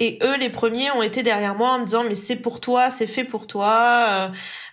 [0.00, 2.90] Et eux, les premiers, ont été derrière moi en me disant mais c'est pour toi,
[2.90, 4.30] c'est fait pour toi,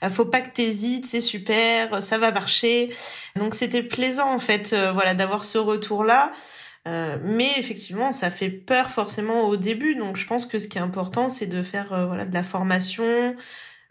[0.09, 2.89] faut pas que t'hésites, c'est super, ça va marcher.
[3.37, 6.33] Donc c'était plaisant en fait, voilà, d'avoir ce retour là.
[6.85, 9.95] mais effectivement, ça fait peur forcément au début.
[9.95, 13.37] Donc je pense que ce qui est important, c'est de faire voilà de la formation,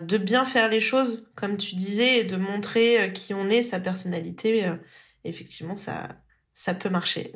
[0.07, 3.63] de bien faire les choses, comme tu disais, et de montrer euh, qui on est,
[3.63, 4.67] sa personnalité.
[4.67, 4.77] Euh,
[5.25, 6.09] effectivement, ça,
[6.55, 7.33] ça peut marcher.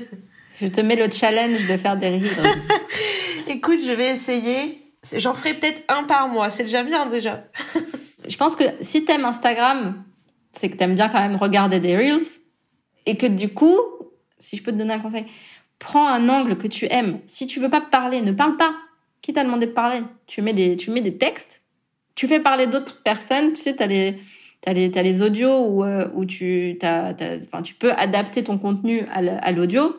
[0.60, 2.62] je te mets le challenge de faire des reels.
[3.48, 4.94] Écoute, je vais essayer.
[5.16, 6.50] J'en ferai peut-être un par mois.
[6.50, 7.44] C'est déjà bien, déjà.
[8.28, 10.04] je pense que si t'aimes Instagram,
[10.52, 12.26] c'est que t'aimes bien quand même regarder des reels.
[13.06, 13.78] Et que du coup,
[14.38, 15.26] si je peux te donner un conseil,
[15.78, 17.20] prends un angle que tu aimes.
[17.26, 18.74] Si tu veux pas parler, ne parle pas.
[19.22, 20.02] Qui t'a demandé de parler?
[20.26, 21.59] Tu mets des, tu mets des textes
[22.20, 24.18] tu fais parler d'autres personnes, tu sais, tu as les
[24.60, 27.14] t'as les t'as les audios où euh, où tu t'as,
[27.44, 29.96] enfin tu peux adapter ton contenu à l'audio,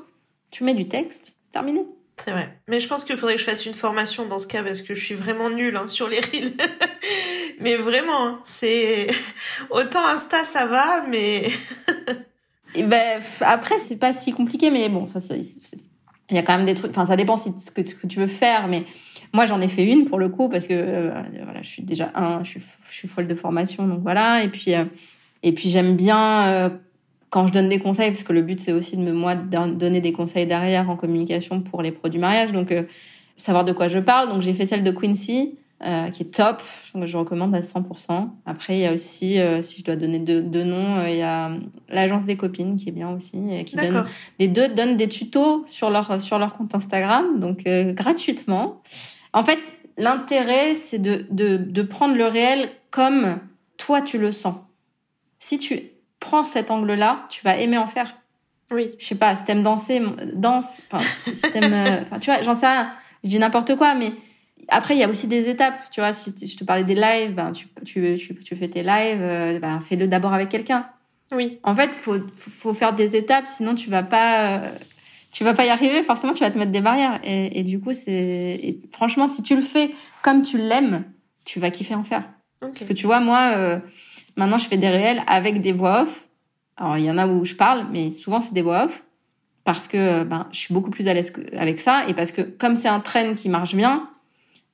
[0.51, 1.84] tu mets du texte, c'est terminé.
[2.24, 2.55] C'est vrai.
[2.67, 4.93] Mais je pense qu'il faudrait que je fasse une formation dans ce cas parce que
[4.93, 6.53] je suis vraiment nulle hein, sur les reels.
[7.59, 9.07] mais vraiment, hein, c'est
[9.72, 11.49] autant Insta ça va, mais
[12.76, 15.09] Et ben après c'est pas si compliqué, mais bon,
[16.30, 16.91] il y a quand même des trucs.
[16.91, 18.86] Enfin ça dépend si ce que, ce que tu veux faire, mais
[19.34, 21.12] moi, j'en ai fait une pour le coup parce que euh,
[21.44, 24.44] voilà, je suis déjà un, je suis, je suis folle de formation, donc voilà.
[24.44, 24.86] Et puis euh,
[25.44, 26.70] et puis j'aime bien euh,
[27.30, 29.72] quand je donne des conseils parce que le but c'est aussi de me moi de
[29.72, 32.74] donner des conseils derrière en communication pour les produits mariage, donc
[33.38, 34.30] savoir de quoi je parle.
[34.30, 35.58] Donc j'ai fait celle de Quincy
[36.14, 36.62] qui est top.
[36.94, 38.30] Je recommande à 100%.
[38.46, 41.50] Après, il y a aussi, si je dois donner deux, deux noms, il y a
[41.90, 43.40] l'agence des copines qui est bien aussi.
[43.52, 44.04] Et qui donne,
[44.38, 47.64] les deux donnent des tutos sur leur, sur leur compte Instagram, donc
[47.96, 48.84] gratuitement.
[49.34, 49.60] En fait,
[49.98, 53.40] l'intérêt, c'est de, de, de prendre le réel comme
[53.78, 54.56] toi tu le sens.
[55.40, 55.82] Si tu
[56.20, 58.16] prends cet angle-là, tu vas aimer en faire.
[58.70, 58.96] Oui.
[59.00, 60.02] Je sais pas, si t'aimes danser,
[60.34, 60.82] danse.
[60.92, 62.92] Enfin, si t'aimes, enfin, tu vois, j'en sais rien.
[63.24, 64.14] Je dis n'importe quoi, mais
[64.68, 65.76] après, il y a aussi des étapes.
[65.92, 69.22] Tu vois, si je te parlais des lives, ben, tu, tu, tu, fais tes lives,
[69.22, 70.88] euh, ben, fais-le d'abord avec quelqu'un.
[71.32, 71.60] Oui.
[71.64, 74.72] En fait, faut, faut faire des étapes, sinon tu vas pas, euh,
[75.32, 76.04] tu vas pas y arriver.
[76.04, 77.20] Forcément, tu vas te mettre des barrières.
[77.24, 81.06] Et, et du coup, c'est, franchement, si tu le fais comme tu l'aimes,
[81.46, 82.24] tu vas kiffer en faire.
[82.60, 83.80] Parce que tu vois, moi, euh,
[84.36, 86.28] maintenant, je fais des réels avec des voix off.
[86.78, 89.04] Alors, il y en a où je parle, mais souvent, c'est des voix off.
[89.64, 92.06] Parce que ben, je suis beaucoup plus à l'aise avec ça.
[92.08, 94.10] Et parce que comme c'est un trend qui marche bien,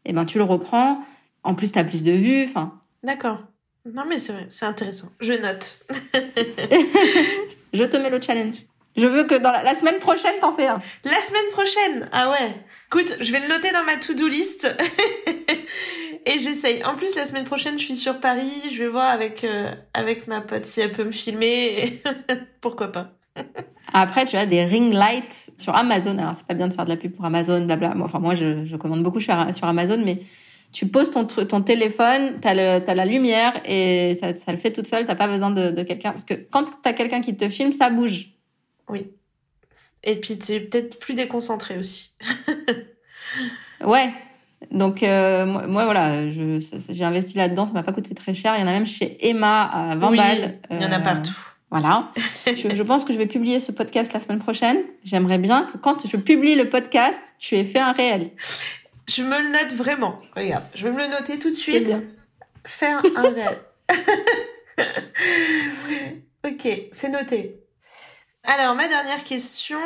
[0.06, 1.04] et eh ben tu le reprends.
[1.44, 2.46] En plus, tu as plus de vues.
[2.46, 2.80] Enfin.
[3.04, 3.40] D'accord.
[3.86, 5.10] Non, mais c'est vrai, c'est intéressant.
[5.20, 5.86] Je note.
[7.74, 8.67] je te mets le challenge.
[8.98, 10.80] Je veux que dans la, semaine prochaine, t'en fais un.
[11.04, 12.56] La semaine prochaine Ah ouais.
[12.88, 14.68] Écoute, je vais le noter dans ma to-do list.
[16.26, 16.84] Et j'essaye.
[16.84, 18.52] En plus, la semaine prochaine, je suis sur Paris.
[18.72, 22.02] Je vais voir avec, euh, avec ma pote si elle peut me filmer.
[22.62, 23.12] Pourquoi pas.
[23.94, 26.18] Après, tu as des ring lights sur Amazon.
[26.18, 27.94] Alors, c'est pas bien de faire de la pub pour Amazon, blabla.
[28.02, 30.22] Enfin, moi, je, je commande beaucoup sur Amazon, mais
[30.74, 34.72] tu poses ton, ton téléphone, t'as le, as la lumière et ça, ça le fait
[34.72, 35.06] toute seule.
[35.06, 36.12] T'as pas besoin de, de quelqu'un.
[36.12, 38.37] Parce que quand t'as quelqu'un qui te filme, ça bouge.
[38.90, 39.12] Oui.
[40.04, 42.12] Et puis, t'es peut-être plus déconcentré aussi.
[43.84, 44.12] ouais.
[44.72, 47.68] Donc, euh, moi, voilà, j'ai investi là-dedans.
[47.68, 48.56] Ça m'a pas coûté très cher.
[48.56, 50.60] Il y en a même chez Emma à 20 oui, balles.
[50.72, 51.38] Il y en a euh, partout.
[51.70, 52.12] Voilà.
[52.48, 54.78] je, je, pense que je vais publier ce podcast la semaine prochaine.
[55.04, 58.32] J'aimerais bien que quand je publie le podcast, tu aies fait un réel.
[59.10, 60.20] Je me le note vraiment.
[60.36, 61.86] Regarde, je vais me le noter tout de suite.
[61.86, 62.04] Bien.
[62.66, 63.60] Faire un réel.
[66.46, 67.67] ok, c'est noté.
[68.50, 69.78] Alors, ma dernière question,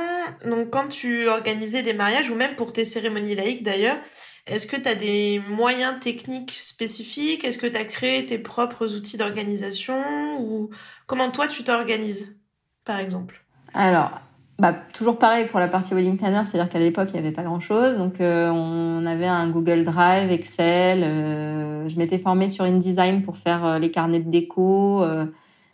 [0.45, 3.97] donc quand tu organisais des mariages, ou même pour tes cérémonies laïques d'ailleurs,
[4.45, 7.43] est-ce que tu as des moyens techniques spécifiques?
[7.43, 10.39] Est-ce que tu as créé tes propres outils d'organisation?
[10.39, 10.69] Ou
[11.07, 12.37] comment toi tu t'organises,
[12.85, 13.43] par exemple?
[13.73, 14.11] Alors,
[14.59, 17.41] bah, toujours pareil pour la partie wedding planner, c'est-à-dire qu'à l'époque, il n'y avait pas
[17.41, 17.97] grand-chose.
[17.97, 21.01] Donc, euh, on avait un Google Drive, Excel.
[21.03, 25.03] Euh, je m'étais formée sur InDesign pour faire euh, les carnets de déco,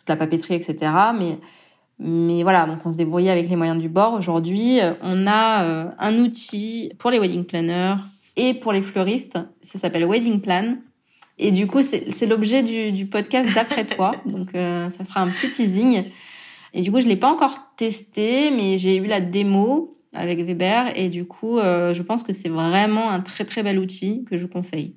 [0.07, 0.89] la papeterie, etc.
[1.19, 1.37] Mais,
[1.99, 4.13] mais voilà, donc on se débrouillait avec les moyens du bord.
[4.13, 7.95] Aujourd'hui, on a un outil pour les wedding planners
[8.37, 9.39] et pour les fleuristes.
[9.61, 10.77] Ça s'appelle Wedding Plan.
[11.39, 14.11] Et du coup, c'est l'objet du, du, podcast d'après toi.
[14.25, 16.05] Donc, euh, ça fera un petit teasing.
[16.73, 20.97] Et du coup, je l'ai pas encore testé, mais j'ai eu la démo avec Weber.
[20.97, 24.37] Et du coup, euh, je pense que c'est vraiment un très très bel outil que
[24.37, 24.95] je conseille.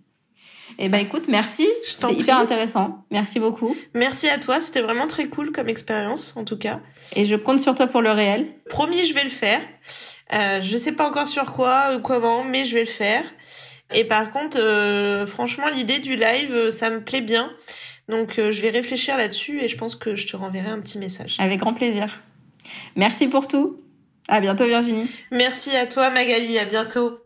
[0.83, 1.69] Eh ben écoute, merci.
[1.85, 3.05] C'était hyper intéressant.
[3.11, 3.77] Merci beaucoup.
[3.93, 4.61] Merci à toi.
[4.61, 6.81] C'était vraiment très cool comme expérience, en tout cas.
[7.15, 8.49] Et je compte sur toi pour le réel.
[8.71, 9.61] Promis, je vais le faire.
[10.33, 13.25] Euh, je sais pas encore sur quoi ou comment, mais je vais le faire.
[13.93, 17.51] Et par contre, euh, franchement, l'idée du live, euh, ça me plaît bien.
[18.09, 20.99] Donc, euh, je vais réfléchir là-dessus et je pense que je te renverrai un petit
[20.99, 21.37] message.
[21.39, 22.23] Avec grand plaisir.
[22.97, 23.83] Merci pour tout.
[24.29, 25.11] À bientôt, Virginie.
[25.31, 26.59] Merci à toi, Magali.
[26.59, 27.19] À bientôt.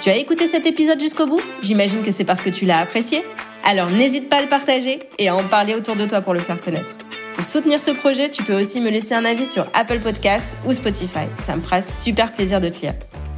[0.00, 3.22] Tu as écouté cet épisode jusqu'au bout, j'imagine que c'est parce que tu l'as apprécié.
[3.64, 6.40] Alors, n'hésite pas à le partager et à en parler autour de toi pour le
[6.40, 6.94] faire connaître.
[7.34, 10.72] Pour soutenir ce projet, tu peux aussi me laisser un avis sur Apple Podcast ou
[10.72, 11.26] Spotify.
[11.44, 12.94] Ça me fera super plaisir de te lire.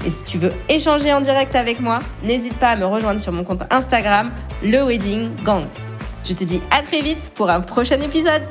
[0.07, 3.33] Et si tu veux échanger en direct avec moi, n'hésite pas à me rejoindre sur
[3.33, 4.31] mon compte Instagram,
[4.63, 5.65] le Wedding Gang.
[6.25, 8.43] Je te dis à très vite pour un prochain épisode.